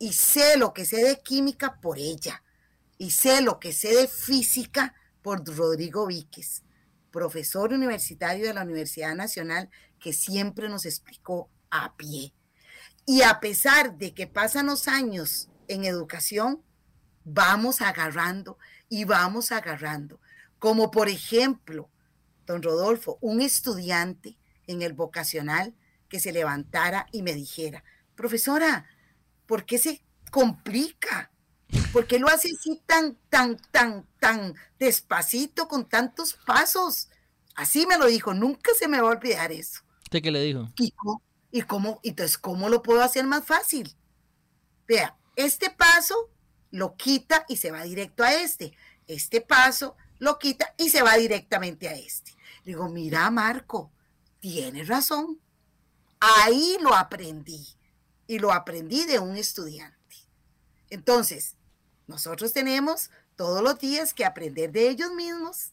y 0.00 0.12
sé 0.12 0.56
lo 0.56 0.74
que 0.74 0.84
sé 0.84 1.04
de 1.04 1.20
química 1.20 1.80
por 1.80 1.98
ella 1.98 2.42
y 2.98 3.12
sé 3.12 3.40
lo 3.40 3.58
que 3.60 3.72
sé 3.72 3.94
de 3.94 4.08
física 4.08 4.94
por 5.22 5.44
Rodrigo 5.46 6.06
Víquez 6.06 6.62
profesor 7.10 7.72
universitario 7.72 8.46
de 8.46 8.54
la 8.54 8.62
Universidad 8.62 9.14
Nacional, 9.14 9.70
que 9.98 10.12
siempre 10.12 10.68
nos 10.68 10.86
explicó 10.86 11.50
a 11.70 11.96
pie. 11.96 12.34
Y 13.06 13.22
a 13.22 13.40
pesar 13.40 13.96
de 13.96 14.14
que 14.14 14.26
pasan 14.26 14.66
los 14.66 14.88
años 14.88 15.48
en 15.66 15.84
educación, 15.84 16.62
vamos 17.24 17.80
agarrando 17.80 18.58
y 18.88 19.04
vamos 19.04 19.52
agarrando. 19.52 20.20
Como 20.58 20.90
por 20.90 21.08
ejemplo, 21.08 21.90
don 22.46 22.62
Rodolfo, 22.62 23.18
un 23.20 23.40
estudiante 23.40 24.36
en 24.66 24.82
el 24.82 24.92
vocacional 24.92 25.74
que 26.08 26.20
se 26.20 26.32
levantara 26.32 27.06
y 27.12 27.22
me 27.22 27.34
dijera, 27.34 27.84
profesora, 28.14 28.86
¿por 29.46 29.64
qué 29.64 29.78
se 29.78 30.02
complica? 30.30 31.30
¿Por 31.92 32.06
qué 32.06 32.18
lo 32.18 32.28
hace 32.28 32.50
así 32.58 32.80
tan, 32.86 33.16
tan, 33.28 33.56
tan, 33.70 34.06
tan 34.18 34.54
despacito, 34.78 35.68
con 35.68 35.88
tantos 35.88 36.34
pasos? 36.46 37.08
Así 37.54 37.86
me 37.86 37.98
lo 37.98 38.06
dijo, 38.06 38.34
nunca 38.34 38.72
se 38.78 38.88
me 38.88 39.00
va 39.00 39.08
a 39.08 39.12
olvidar 39.12 39.52
eso. 39.52 39.82
¿Usted 40.04 40.22
qué 40.22 40.30
le 40.30 40.42
dijo? 40.42 40.68
¿Y 40.78 40.90
cómo, 40.92 41.22
y 41.50 41.62
cómo, 41.62 42.00
entonces, 42.02 42.38
cómo 42.38 42.68
lo 42.68 42.82
puedo 42.82 43.02
hacer 43.02 43.26
más 43.26 43.44
fácil? 43.44 43.94
Vea, 44.86 45.16
este 45.36 45.70
paso 45.70 46.30
lo 46.70 46.96
quita 46.96 47.44
y 47.48 47.56
se 47.56 47.70
va 47.70 47.82
directo 47.82 48.24
a 48.24 48.32
este. 48.32 48.76
Este 49.06 49.40
paso 49.40 49.96
lo 50.18 50.38
quita 50.38 50.74
y 50.78 50.90
se 50.90 51.02
va 51.02 51.16
directamente 51.16 51.88
a 51.88 51.94
este. 51.94 52.32
Digo, 52.64 52.88
mira, 52.88 53.30
Marco, 53.30 53.92
tienes 54.40 54.88
razón. 54.88 55.40
Ahí 56.20 56.78
lo 56.80 56.94
aprendí. 56.94 57.66
Y 58.26 58.38
lo 58.38 58.52
aprendí 58.52 59.04
de 59.04 59.18
un 59.18 59.36
estudiante. 59.36 60.16
Entonces, 60.90 61.56
nosotros 62.08 62.54
tenemos 62.54 63.10
todos 63.36 63.62
los 63.62 63.78
días 63.78 64.14
que 64.14 64.24
aprender 64.24 64.72
de 64.72 64.88
ellos 64.88 65.12
mismos. 65.12 65.72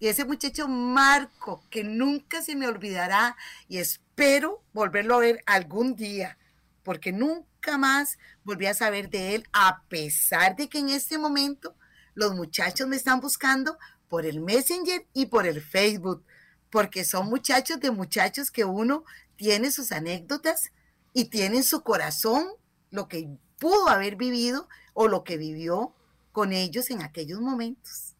Y 0.00 0.08
ese 0.08 0.24
muchacho 0.24 0.66
Marco, 0.66 1.62
que 1.70 1.84
nunca 1.84 2.42
se 2.42 2.56
me 2.56 2.66
olvidará 2.66 3.36
y 3.68 3.78
espero 3.78 4.64
volverlo 4.72 5.14
a 5.14 5.20
ver 5.20 5.42
algún 5.46 5.94
día, 5.94 6.38
porque 6.82 7.12
nunca 7.12 7.78
más 7.78 8.18
volví 8.42 8.66
a 8.66 8.74
saber 8.74 9.10
de 9.10 9.36
él, 9.36 9.48
a 9.52 9.82
pesar 9.88 10.56
de 10.56 10.68
que 10.68 10.78
en 10.78 10.88
este 10.88 11.18
momento 11.18 11.76
los 12.14 12.34
muchachos 12.34 12.88
me 12.88 12.96
están 12.96 13.20
buscando 13.20 13.78
por 14.08 14.26
el 14.26 14.40
Messenger 14.40 15.06
y 15.12 15.26
por 15.26 15.46
el 15.46 15.60
Facebook, 15.60 16.24
porque 16.70 17.04
son 17.04 17.28
muchachos 17.28 17.78
de 17.78 17.90
muchachos 17.90 18.50
que 18.50 18.64
uno 18.64 19.04
tiene 19.36 19.70
sus 19.70 19.92
anécdotas 19.92 20.72
y 21.12 21.26
tiene 21.26 21.58
en 21.58 21.64
su 21.64 21.82
corazón 21.82 22.48
lo 22.90 23.06
que 23.06 23.28
pudo 23.58 23.88
haber 23.88 24.16
vivido 24.16 24.68
o 24.94 25.06
lo 25.08 25.22
que 25.24 25.36
vivió 25.36 25.92
con 26.32 26.52
ellos 26.52 26.90
en 26.90 27.02
aquellos 27.02 27.40
momentos. 27.40 28.14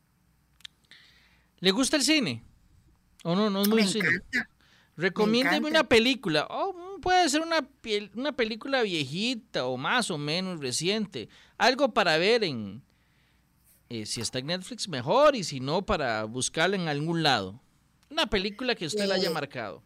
¿Le 1.60 1.70
gusta 1.70 1.96
el 1.96 2.02
cine? 2.02 2.44
¿O 3.22 3.34
no? 3.34 3.48
No 3.48 3.62
es 3.62 3.68
muy 3.68 3.82
Me 3.82 3.88
cine. 3.88 4.08
encanta. 4.08 4.50
Recomiéndeme 4.96 5.68
una 5.68 5.84
película. 5.88 6.46
Oh, 6.50 6.98
puede 7.00 7.28
ser 7.28 7.40
una, 7.40 7.66
una 8.14 8.32
película 8.32 8.82
viejita 8.82 9.64
o 9.66 9.76
más 9.76 10.10
o 10.10 10.18
menos 10.18 10.60
reciente. 10.60 11.28
Algo 11.58 11.92
para 11.94 12.16
ver 12.18 12.44
en... 12.44 12.82
eh, 13.88 14.06
si 14.06 14.20
está 14.20 14.38
en 14.38 14.46
Netflix, 14.46 14.88
mejor. 14.88 15.34
Y 15.34 15.42
si 15.42 15.58
no, 15.58 15.82
para 15.84 16.24
buscarla 16.24 16.76
en 16.76 16.86
algún 16.88 17.22
lado. 17.22 17.60
Una 18.10 18.26
película 18.26 18.74
que 18.76 18.86
usted 18.86 19.06
la 19.06 19.14
haya 19.16 19.30
Eh, 19.30 19.32
marcado. 19.32 19.82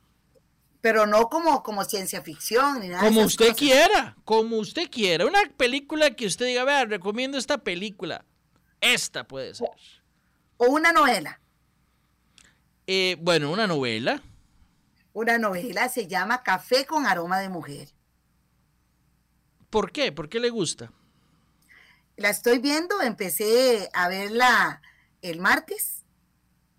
Pero 0.81 1.07
no 1.07 1.29
como, 1.29 1.63
como 1.63 1.85
ciencia 1.85 2.23
ficción 2.23 2.81
ni 2.81 2.89
nada. 2.89 3.03
de 3.03 3.09
Como 3.09 3.21
esas 3.21 3.33
usted 3.33 3.45
cosas. 3.47 3.59
quiera. 3.59 4.17
Como 4.25 4.57
usted 4.59 4.89
quiera. 4.91 5.27
Una 5.27 5.41
película 5.57 6.15
que 6.15 6.27
usted 6.27 6.47
diga, 6.47 6.65
vea, 6.65 6.85
recomiendo 6.85 7.37
esta 7.37 7.59
película. 7.59 8.25
Esta 8.81 9.25
puede 9.25 9.55
ser. 9.55 9.69
O 10.57 10.67
una 10.67 10.93
novela. 10.93 11.41
Eh, 12.87 13.17
bueno, 13.21 13.51
una 13.51 13.67
novela. 13.67 14.23
Una 15.13 15.37
novela 15.37 15.89
se 15.89 16.07
llama 16.07 16.43
Café 16.45 16.87
con 16.87 17.07
aroma 17.07 17.41
de 17.41 17.49
mujer. 17.49 17.89
¿Por 19.71 19.91
qué? 19.91 20.13
¿Por 20.13 20.29
qué 20.29 20.39
le 20.41 20.51
gusta? 20.51 20.93
La 22.17 22.31
estoy 22.31 22.59
viendo, 22.59 23.01
empecé 23.03 23.91
a 23.93 24.09
verla 24.09 24.81
el 25.23 25.41
martes 25.41 25.98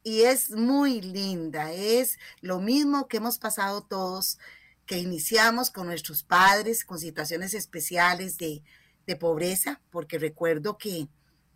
y 0.04 0.22
es 0.24 0.52
muy 0.52 1.02
linda. 1.02 1.72
Es 1.72 2.18
lo 2.41 2.60
mismo 2.60 3.08
que 3.08 3.18
hemos 3.18 3.38
pasado 3.38 3.82
todos, 3.82 4.39
que 4.86 4.97
iniciamos 4.97 5.72
con 5.72 5.88
nuestros 5.88 6.24
padres, 6.24 6.86
con 6.86 7.00
situaciones 7.00 7.54
especiales 7.54 8.38
de, 8.38 8.64
de 9.06 9.16
pobreza, 9.16 9.82
porque 9.91 10.18
recuerdo 10.18 10.78
que 10.78 11.08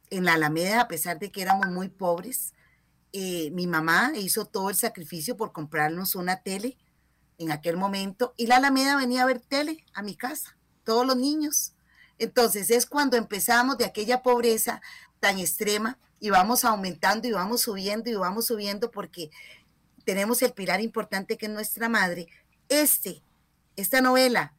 en 0.10 0.26
la 0.26 0.34
Alameda, 0.34 0.82
a 0.82 0.88
pesar 0.88 1.20
de 1.20 1.32
que 1.32 1.42
éramos 1.42 1.68
muy 1.68 1.90
pobres, 1.90 2.54
eh, 3.14 3.52
mi 3.52 3.68
mamá 3.68 4.12
hizo 4.16 4.46
todo 4.46 4.70
el 4.70 4.76
sacrificio 4.76 5.38
por 5.38 5.52
comprarnos 5.52 6.16
una 6.16 6.42
tele 6.42 6.78
en 7.38 7.52
aquel 7.52 7.78
momento 7.78 8.34
y 8.38 8.48
la 8.48 8.58
Alameda 8.58 8.96
venía 8.98 9.24
a 9.24 9.28
ver 9.28 9.40
tele 9.40 9.86
a 9.94 10.02
mi 10.02 10.16
casa, 10.16 10.58
todos 10.84 11.06
los 11.06 11.16
niños. 11.16 11.74
Entonces 12.18 12.70
es 12.70 12.86
cuando 12.86 13.18
empezamos 13.18 13.78
de 13.78 13.86
aquella 13.86 14.24
pobreza 14.24 14.82
tan 15.20 15.40
extrema 15.40 16.00
y 16.24 16.30
vamos 16.30 16.64
aumentando 16.64 17.28
y 17.28 17.34
vamos 17.34 17.64
subiendo 17.64 18.10
y 18.10 18.14
vamos 18.14 18.46
subiendo 18.48 18.92
porque 18.92 19.30
tenemos 20.06 20.42
el 20.42 20.54
pilar 20.54 20.80
importante 20.80 21.38
que 21.38 21.48
es 21.48 21.52
nuestra 21.52 21.90
madre. 21.90 22.30
Este, 22.70 23.22
esta 23.76 24.00
novela 24.00 24.54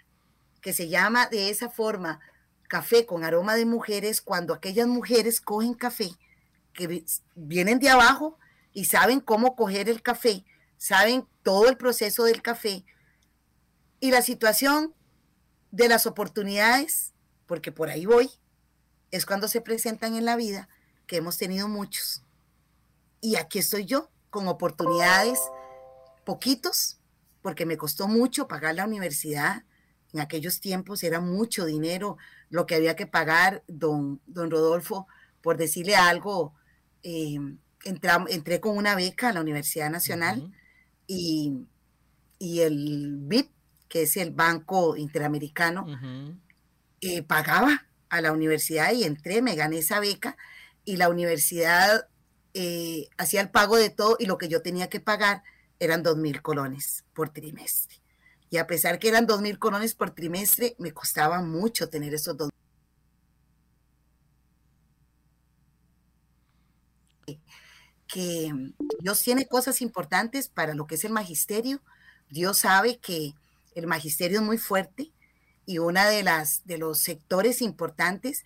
que 0.61 0.75
se 0.75 0.91
llama 0.91 1.27
de 1.29 1.49
esa 1.49 1.71
forma 1.71 2.21
Café 2.69 3.07
con 3.07 3.25
aroma 3.25 3.55
de 3.55 3.65
mujeres, 3.65 4.21
cuando 4.21 4.53
aquellas 4.53 4.87
mujeres 4.87 5.41
cogen 5.41 5.73
café, 5.73 6.11
que 6.75 6.87
vi- 6.87 7.07
vienen 7.35 7.79
de 7.79 7.89
abajo 7.89 8.39
y 8.75 8.85
saben 8.85 9.21
cómo 9.21 9.57
coger 9.57 9.89
el 9.89 10.03
café, 10.03 10.45
saben 10.77 11.27
todo 11.43 11.71
el 11.71 11.79
proceso 11.79 12.25
del 12.25 12.43
café 12.43 12.85
y 14.01 14.11
la 14.11 14.21
situación 14.21 14.93
de 15.71 15.89
las 15.89 16.05
oportunidades, 16.07 17.15
porque 17.47 17.73
por 17.73 17.89
ahí 17.89 18.05
voy, 18.05 18.29
es 19.11 19.25
cuando 19.25 19.49
se 19.49 19.63
presentan 19.63 20.15
en 20.15 20.27
la 20.27 20.37
vida, 20.37 20.69
que 21.07 21.17
hemos 21.17 21.37
tenido 21.39 21.69
muchos. 21.69 22.23
Y 23.21 23.37
aquí 23.37 23.59
estoy 23.59 23.85
yo, 23.85 24.11
con 24.31 24.49
oportunidades, 24.49 25.39
poquitos, 26.25 26.99
porque 27.43 27.67
me 27.67 27.77
costó 27.77 28.09
mucho 28.09 28.49
pagar 28.49 28.75
la 28.75 28.85
universidad. 28.85 29.65
En 30.13 30.21
aquellos 30.21 30.61
tiempos 30.61 31.03
era 31.03 31.21
mucho 31.21 31.65
dinero 31.67 32.17
lo 32.51 32.67
que 32.67 32.75
había 32.75 32.97
que 32.97 33.07
pagar, 33.07 33.63
don, 33.67 34.21
don 34.27 34.51
Rodolfo, 34.51 35.07
por 35.43 35.57
decirle 35.57 35.97
algo, 35.97 36.55
eh, 37.03 37.37
entra- 37.85 38.25
entré 38.29 38.61
con 38.61 38.77
una 38.77 38.95
beca 38.95 39.29
a 39.29 39.33
la 39.33 39.41
Universidad 39.41 39.91
Nacional 39.91 40.39
Ujú. 40.39 40.53
y, 41.07 41.67
y 42.39 42.61
el 42.61 43.17
BIP, 43.19 43.51
que 43.89 44.03
es 44.03 44.17
el 44.17 44.31
Banco 44.31 44.97
Interamericano, 44.97 45.85
eh, 47.01 47.23
pagaba 47.23 47.87
a 48.09 48.21
la 48.21 48.33
universidad 48.33 48.93
y 48.93 49.05
entré, 49.05 49.43
me 49.43 49.55
gané 49.57 49.79
esa 49.79 50.01
beca 50.01 50.37
y 50.85 50.97
la 50.97 51.09
universidad 51.09 52.09
eh, 52.55 53.09
hacía 53.19 53.41
el 53.41 53.51
pago 53.51 53.77
de 53.77 53.91
todo 53.91 54.17
y 54.19 54.27
lo 54.27 54.39
que 54.39 54.49
yo 54.49 54.63
tenía 54.63 54.89
que 54.89 55.01
pagar 55.01 55.43
eran 55.81 56.03
dos 56.03 56.17
mil 56.17 56.43
colones 56.43 57.05
por 57.15 57.31
trimestre. 57.31 57.97
Y 58.51 58.59
a 58.59 58.67
pesar 58.67 58.99
que 58.99 59.09
eran 59.09 59.27
dos 59.27 59.41
mil 59.41 59.59
colones 59.59 59.95
por 59.95 60.13
trimestre, 60.13 60.77
me 60.79 60.93
costaba 60.93 61.43
mucho 61.43 61.89
tener 61.89 62.15
esos 62.15 62.37
dos. 62.37 62.51
Que 68.07 68.53
Dios 69.01 69.23
tiene 69.23 69.47
cosas 69.47 69.83
importantes 69.83 70.49
para 70.49 70.75
lo 70.75 70.87
que 70.87 70.95
es 70.95 71.05
el 71.05 71.13
magisterio. 71.13 71.83
Dios 72.31 72.59
sabe 72.59 72.99
que 72.99 73.35
el 73.75 73.89
magisterio 73.89 74.39
es 74.39 74.47
muy 74.47 74.59
fuerte 74.59 75.11
y 75.67 75.79
una 75.79 76.07
de 76.07 76.23
las 76.23 76.65
de 76.67 76.79
los 76.79 77.01
sectores 77.01 77.61
importantes 77.61 78.45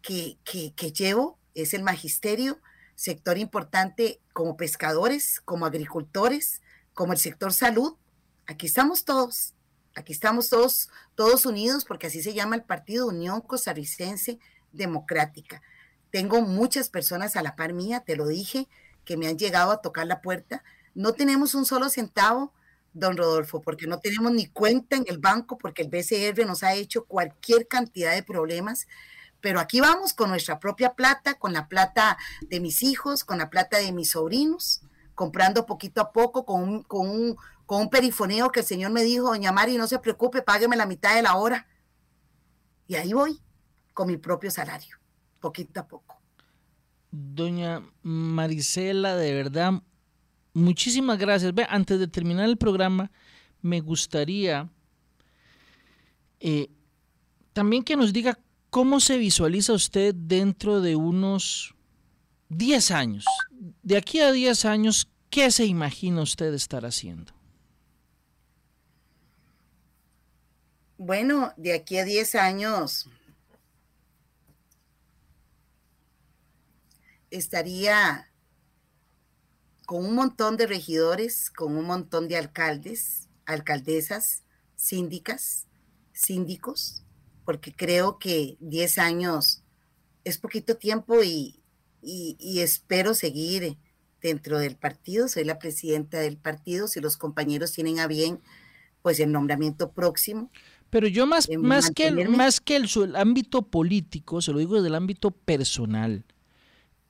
que, 0.00 0.38
que, 0.44 0.72
que 0.74 0.92
llevo 0.92 1.38
es 1.54 1.74
el 1.74 1.82
magisterio, 1.82 2.60
sector 2.94 3.38
importante 3.38 4.20
como 4.32 4.56
pescadores, 4.56 5.40
como 5.40 5.66
agricultores, 5.66 6.62
como 6.94 7.12
el 7.12 7.18
sector 7.18 7.52
salud. 7.52 7.96
Aquí 8.46 8.66
estamos 8.66 9.04
todos, 9.04 9.54
aquí 9.94 10.12
estamos 10.12 10.48
todos, 10.48 10.88
todos 11.14 11.46
unidos 11.46 11.84
porque 11.84 12.08
así 12.08 12.22
se 12.22 12.34
llama 12.34 12.56
el 12.56 12.64
Partido 12.64 13.06
Unión 13.06 13.40
Costarricense 13.40 14.38
Democrática. 14.72 15.62
Tengo 16.10 16.42
muchas 16.42 16.90
personas 16.90 17.36
a 17.36 17.42
la 17.42 17.56
par 17.56 17.72
mía, 17.72 18.00
te 18.04 18.16
lo 18.16 18.26
dije, 18.26 18.68
que 19.04 19.16
me 19.16 19.26
han 19.28 19.38
llegado 19.38 19.72
a 19.72 19.80
tocar 19.80 20.06
la 20.06 20.20
puerta. 20.20 20.62
No 20.94 21.14
tenemos 21.14 21.54
un 21.54 21.64
solo 21.64 21.88
centavo, 21.88 22.52
don 22.92 23.16
Rodolfo, 23.16 23.62
porque 23.62 23.86
no 23.86 23.98
tenemos 23.98 24.32
ni 24.32 24.46
cuenta 24.46 24.96
en 24.96 25.04
el 25.08 25.18
banco, 25.18 25.56
porque 25.56 25.82
el 25.82 25.88
BCR 25.88 26.46
nos 26.46 26.62
ha 26.62 26.74
hecho 26.74 27.06
cualquier 27.06 27.66
cantidad 27.66 28.14
de 28.14 28.22
problemas. 28.22 28.86
Pero 29.42 29.58
aquí 29.58 29.80
vamos 29.80 30.14
con 30.14 30.30
nuestra 30.30 30.60
propia 30.60 30.94
plata, 30.94 31.34
con 31.34 31.52
la 31.52 31.68
plata 31.68 32.16
de 32.48 32.60
mis 32.60 32.82
hijos, 32.84 33.24
con 33.24 33.38
la 33.38 33.50
plata 33.50 33.76
de 33.78 33.90
mis 33.90 34.12
sobrinos, 34.12 34.82
comprando 35.16 35.66
poquito 35.66 36.00
a 36.00 36.12
poco, 36.12 36.46
con 36.46 36.86
un, 36.88 37.36
perifoneo 37.90 38.50
que 38.50 38.60
el 38.60 38.66
Señor 38.66 38.92
me 38.92 39.02
dijo, 39.02 39.24
doña 39.24 39.50
Mari, 39.50 39.76
no 39.76 39.88
se 39.88 39.98
preocupe, 39.98 40.42
págueme 40.42 40.76
la 40.76 40.86
mitad 40.86 41.16
de 41.16 41.22
la 41.22 41.36
hora. 41.36 41.66
Y 42.86 42.94
ahí 42.94 43.12
voy, 43.12 43.40
con 43.92 44.06
mi 44.06 44.16
propio 44.16 44.50
salario, 44.50 44.96
poquito 45.40 45.80
a 45.80 45.88
poco. 45.88 46.20
Doña 47.10 47.82
Marisela, 48.02 49.16
de 49.16 49.34
verdad, 49.34 49.72
muchísimas 50.54 51.18
gracias. 51.18 51.52
Ve, 51.52 51.66
antes 51.68 51.98
de 51.98 52.06
terminar 52.06 52.44
el 52.44 52.58
programa, 52.58 53.10
me 53.60 53.80
gustaría 53.80 54.70
eh, 56.38 56.70
también 57.52 57.82
que 57.82 57.96
nos 57.96 58.12
diga 58.12 58.38
cómo 58.72 59.00
se 59.00 59.18
visualiza 59.18 59.74
usted 59.74 60.14
dentro 60.14 60.80
de 60.80 60.96
unos 60.96 61.74
10 62.48 62.90
años. 62.92 63.26
De 63.82 63.98
aquí 63.98 64.20
a 64.20 64.32
10 64.32 64.64
años, 64.64 65.10
¿qué 65.28 65.50
se 65.50 65.66
imagina 65.66 66.22
usted 66.22 66.54
estar 66.54 66.86
haciendo? 66.86 67.34
Bueno, 70.96 71.52
de 71.58 71.74
aquí 71.74 71.98
a 71.98 72.06
10 72.06 72.34
años 72.36 73.10
estaría 77.28 78.32
con 79.84 80.02
un 80.02 80.14
montón 80.14 80.56
de 80.56 80.66
regidores, 80.66 81.50
con 81.50 81.76
un 81.76 81.84
montón 81.84 82.26
de 82.26 82.38
alcaldes, 82.38 83.28
alcaldesas, 83.44 84.44
síndicas, 84.76 85.66
síndicos, 86.14 87.02
porque 87.44 87.72
creo 87.72 88.18
que 88.18 88.56
10 88.60 88.98
años 88.98 89.62
es 90.24 90.38
poquito 90.38 90.76
tiempo 90.76 91.22
y, 91.22 91.58
espero 92.60 93.14
seguir 93.14 93.76
dentro 94.20 94.58
del 94.58 94.76
partido. 94.76 95.28
Soy 95.28 95.44
la 95.44 95.58
presidenta 95.58 96.18
del 96.18 96.36
partido. 96.36 96.88
Si 96.88 97.00
los 97.00 97.16
compañeros 97.16 97.72
tienen 97.72 98.00
a 98.00 98.06
bien, 98.06 98.40
pues 99.02 99.20
el 99.20 99.32
nombramiento 99.32 99.92
próximo. 99.92 100.50
Pero 100.90 101.08
yo 101.08 101.26
más, 101.26 101.48
más, 101.58 101.90
que, 101.90 102.08
el, 102.08 102.28
más 102.28 102.60
que 102.60 102.76
el, 102.76 103.16
ámbito 103.16 103.62
político, 103.62 104.42
se 104.42 104.52
lo 104.52 104.58
digo 104.58 104.74
desde 104.74 104.88
el 104.88 104.94
ámbito 104.94 105.30
personal, 105.30 106.24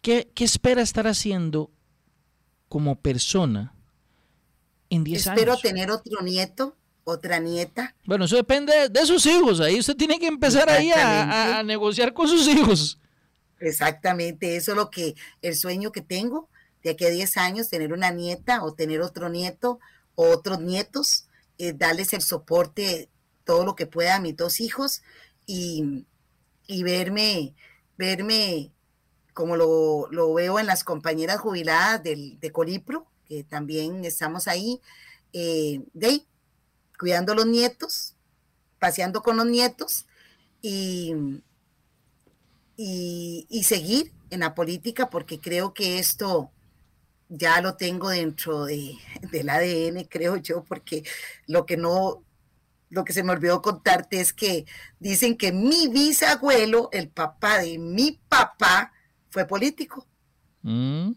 ¿qué, 0.00 0.30
qué 0.34 0.44
espera 0.44 0.82
estar 0.82 1.06
haciendo 1.06 1.70
como 2.68 2.96
persona 2.96 3.74
en 4.88 5.04
10 5.04 5.26
años? 5.26 5.38
Espero 5.40 5.58
tener 5.58 5.90
otro 5.90 6.22
nieto, 6.22 6.76
otra 7.04 7.38
nieta. 7.38 7.94
Bueno, 8.04 8.24
eso 8.24 8.36
depende 8.36 8.88
de 8.88 9.06
sus 9.06 9.26
hijos. 9.26 9.60
Ahí 9.60 9.78
usted 9.78 9.96
tiene 9.96 10.18
que 10.18 10.26
empezar 10.26 10.68
ahí 10.70 10.90
a, 10.90 11.58
a, 11.58 11.62
negociar 11.62 12.12
con 12.12 12.28
sus 12.28 12.46
hijos. 12.48 12.98
Exactamente, 13.60 14.56
eso 14.56 14.72
es 14.72 14.76
lo 14.76 14.90
que, 14.90 15.14
el 15.40 15.54
sueño 15.54 15.92
que 15.92 16.00
tengo 16.00 16.48
de 16.82 16.90
aquí 16.90 17.04
a 17.04 17.10
10 17.10 17.36
años, 17.36 17.68
tener 17.68 17.92
una 17.92 18.10
nieta 18.10 18.64
o 18.64 18.74
tener 18.74 19.00
otro 19.00 19.28
nieto 19.28 19.78
o 20.14 20.28
otros 20.30 20.60
nietos, 20.60 21.26
eh, 21.58 21.72
darles 21.72 22.12
el 22.12 22.22
soporte 22.22 23.08
todo 23.44 23.64
lo 23.64 23.76
que 23.76 23.86
pueda 23.86 24.16
a 24.16 24.20
mis 24.20 24.36
dos 24.36 24.60
hijos 24.60 25.02
y, 25.46 26.04
verme, 26.68 27.54
verme 27.96 28.70
como 29.32 29.56
lo, 29.56 30.34
veo 30.34 30.58
en 30.58 30.66
las 30.66 30.84
compañeras 30.84 31.40
jubiladas 31.40 32.02
del, 32.02 32.38
de 32.40 32.50
Colipro, 32.50 33.06
que 33.26 33.44
también 33.44 34.04
estamos 34.04 34.48
ahí, 34.48 34.80
eh, 35.32 35.80
de 35.94 36.08
cuidando 36.98 37.32
a 37.32 37.36
los 37.36 37.46
nietos, 37.46 38.14
paseando 38.78 39.22
con 39.22 39.36
los 39.36 39.46
nietos 39.46 40.06
y, 40.60 41.14
y, 42.76 43.62
seguir 43.64 44.12
en 44.30 44.40
la 44.40 44.54
política 44.54 45.10
porque 45.10 45.40
creo 45.40 45.74
que 45.74 45.98
esto 45.98 46.50
ya 47.28 47.60
lo 47.60 47.76
tengo 47.76 48.10
dentro 48.10 48.64
de, 48.64 48.96
del 49.30 49.48
ADN, 49.48 50.04
creo 50.04 50.36
yo, 50.36 50.64
porque 50.64 51.04
lo 51.46 51.66
que 51.66 51.76
no 51.76 52.22
lo 52.92 53.04
que 53.04 53.14
se 53.14 53.22
me 53.22 53.32
olvidó 53.32 53.62
contarte 53.62 54.20
es 54.20 54.34
que 54.34 54.66
dicen 55.00 55.38
que 55.38 55.50
mi 55.50 55.88
bisabuelo, 55.88 56.90
el 56.92 57.08
papá 57.08 57.60
de 57.60 57.78
mi 57.78 58.20
papá, 58.28 58.92
fue 59.30 59.46
político. 59.46 60.06
Mm. 60.60 61.12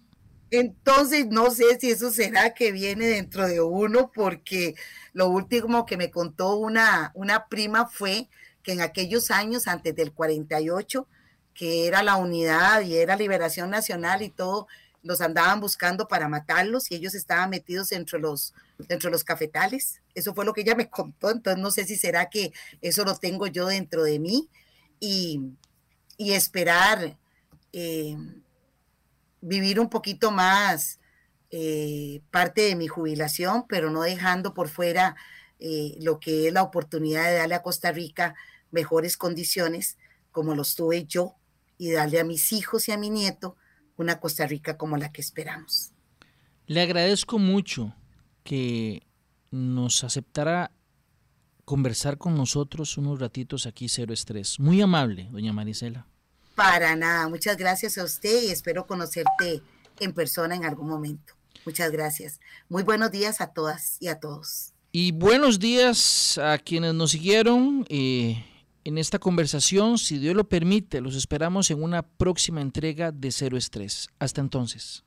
Entonces, 0.51 1.27
no 1.27 1.51
sé 1.51 1.77
si 1.77 1.91
eso 1.91 2.11
será 2.11 2.53
que 2.53 2.71
viene 2.71 3.07
dentro 3.07 3.45
de 3.45 3.59
uno, 3.59 4.09
porque 4.15 4.75
lo 5.15 5.29
último 5.29 5.85
que 5.85 5.95
me 5.95 6.11
contó 6.11 6.57
una, 6.57 7.11
una 7.15 7.47
prima 7.47 7.87
fue 7.87 8.27
que 8.61 8.73
en 8.73 8.81
aquellos 8.81 9.31
años, 9.31 9.65
antes 9.65 9.95
del 9.95 10.11
48, 10.11 11.07
que 11.53 11.87
era 11.87 12.03
la 12.03 12.17
unidad 12.17 12.81
y 12.81 12.97
era 12.97 13.15
liberación 13.15 13.69
nacional 13.69 14.23
y 14.23 14.29
todo, 14.29 14.67
los 15.03 15.21
andaban 15.21 15.61
buscando 15.61 16.09
para 16.09 16.27
matarlos 16.27 16.91
y 16.91 16.95
ellos 16.95 17.15
estaban 17.15 17.49
metidos 17.49 17.93
entre 17.93 18.19
los, 18.19 18.53
los 18.89 19.23
cafetales. 19.23 20.01
Eso 20.15 20.35
fue 20.35 20.43
lo 20.43 20.51
que 20.51 20.61
ella 20.61 20.75
me 20.75 20.89
contó, 20.89 21.31
entonces 21.31 21.63
no 21.63 21.71
sé 21.71 21.85
si 21.85 21.95
será 21.95 22.29
que 22.29 22.51
eso 22.81 23.05
lo 23.05 23.15
tengo 23.15 23.47
yo 23.47 23.67
dentro 23.67 24.03
de 24.03 24.19
mí 24.19 24.49
y, 24.99 25.39
esperar 26.17 27.15
eh, 27.71 28.17
vivir 29.39 29.79
un 29.79 29.89
poquito 29.89 30.29
más 30.29 30.99
eh, 31.57 32.21
parte 32.31 32.63
de 32.63 32.75
mi 32.75 32.89
jubilación, 32.89 33.63
pero 33.69 33.89
no 33.89 34.01
dejando 34.01 34.53
por 34.53 34.67
fuera 34.67 35.15
eh, 35.57 35.95
lo 36.01 36.19
que 36.19 36.47
es 36.47 36.53
la 36.53 36.63
oportunidad 36.63 37.29
de 37.29 37.37
darle 37.37 37.55
a 37.55 37.61
Costa 37.61 37.93
Rica 37.93 38.35
mejores 38.71 39.15
condiciones 39.15 39.97
como 40.33 40.53
los 40.53 40.75
tuve 40.75 41.05
yo 41.05 41.35
y 41.77 41.91
darle 41.91 42.19
a 42.19 42.25
mis 42.25 42.51
hijos 42.51 42.89
y 42.89 42.91
a 42.91 42.97
mi 42.97 43.09
nieto 43.09 43.55
una 43.95 44.19
Costa 44.19 44.45
Rica 44.45 44.77
como 44.77 44.97
la 44.97 45.13
que 45.13 45.21
esperamos. 45.21 45.93
Le 46.67 46.81
agradezco 46.81 47.39
mucho 47.39 47.95
que 48.43 49.03
nos 49.49 50.03
aceptara 50.03 50.73
conversar 51.63 52.17
con 52.17 52.35
nosotros 52.35 52.97
unos 52.97 53.21
ratitos 53.21 53.65
aquí, 53.65 53.87
Cero 53.87 54.13
Estrés. 54.13 54.59
Muy 54.59 54.81
amable, 54.81 55.29
doña 55.31 55.53
Marisela. 55.53 56.05
Para 56.53 56.97
nada, 56.97 57.29
muchas 57.29 57.55
gracias 57.55 57.97
a 57.97 58.03
usted 58.03 58.43
y 58.43 58.51
espero 58.51 58.85
conocerte 58.85 59.61
en 60.01 60.11
persona 60.11 60.53
en 60.53 60.65
algún 60.65 60.89
momento. 60.89 61.34
Muchas 61.65 61.91
gracias. 61.91 62.39
Muy 62.69 62.83
buenos 62.83 63.11
días 63.11 63.41
a 63.41 63.47
todas 63.47 63.97
y 63.99 64.07
a 64.07 64.19
todos. 64.19 64.73
Y 64.91 65.11
buenos 65.11 65.59
días 65.59 66.37
a 66.37 66.57
quienes 66.57 66.93
nos 66.93 67.11
siguieron. 67.11 67.85
Eh, 67.89 68.43
en 68.85 68.97
esta 68.97 69.19
conversación. 69.19 69.97
Si 69.97 70.17
Dios 70.17 70.35
lo 70.35 70.47
permite, 70.47 71.01
los 71.01 71.15
esperamos 71.15 71.69
en 71.71 71.83
una 71.83 72.03
próxima 72.03 72.61
entrega 72.61 73.11
de 73.11 73.31
Cero 73.31 73.57
Estrés. 73.57 74.07
Hasta 74.19 74.39
entonces. 74.39 75.03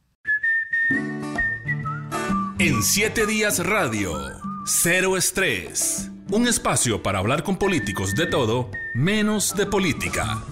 En 2.59 2.82
siete 2.82 3.24
días 3.24 3.64
radio, 3.64 4.12
Cero 4.66 5.16
Estrés. 5.16 6.11
Un 6.30 6.46
espacio 6.46 7.02
para 7.02 7.20
hablar 7.20 7.42
con 7.42 7.56
políticos 7.56 8.14
de 8.14 8.26
todo, 8.26 8.70
menos 8.94 9.54
de 9.56 9.64
política. 9.64 10.42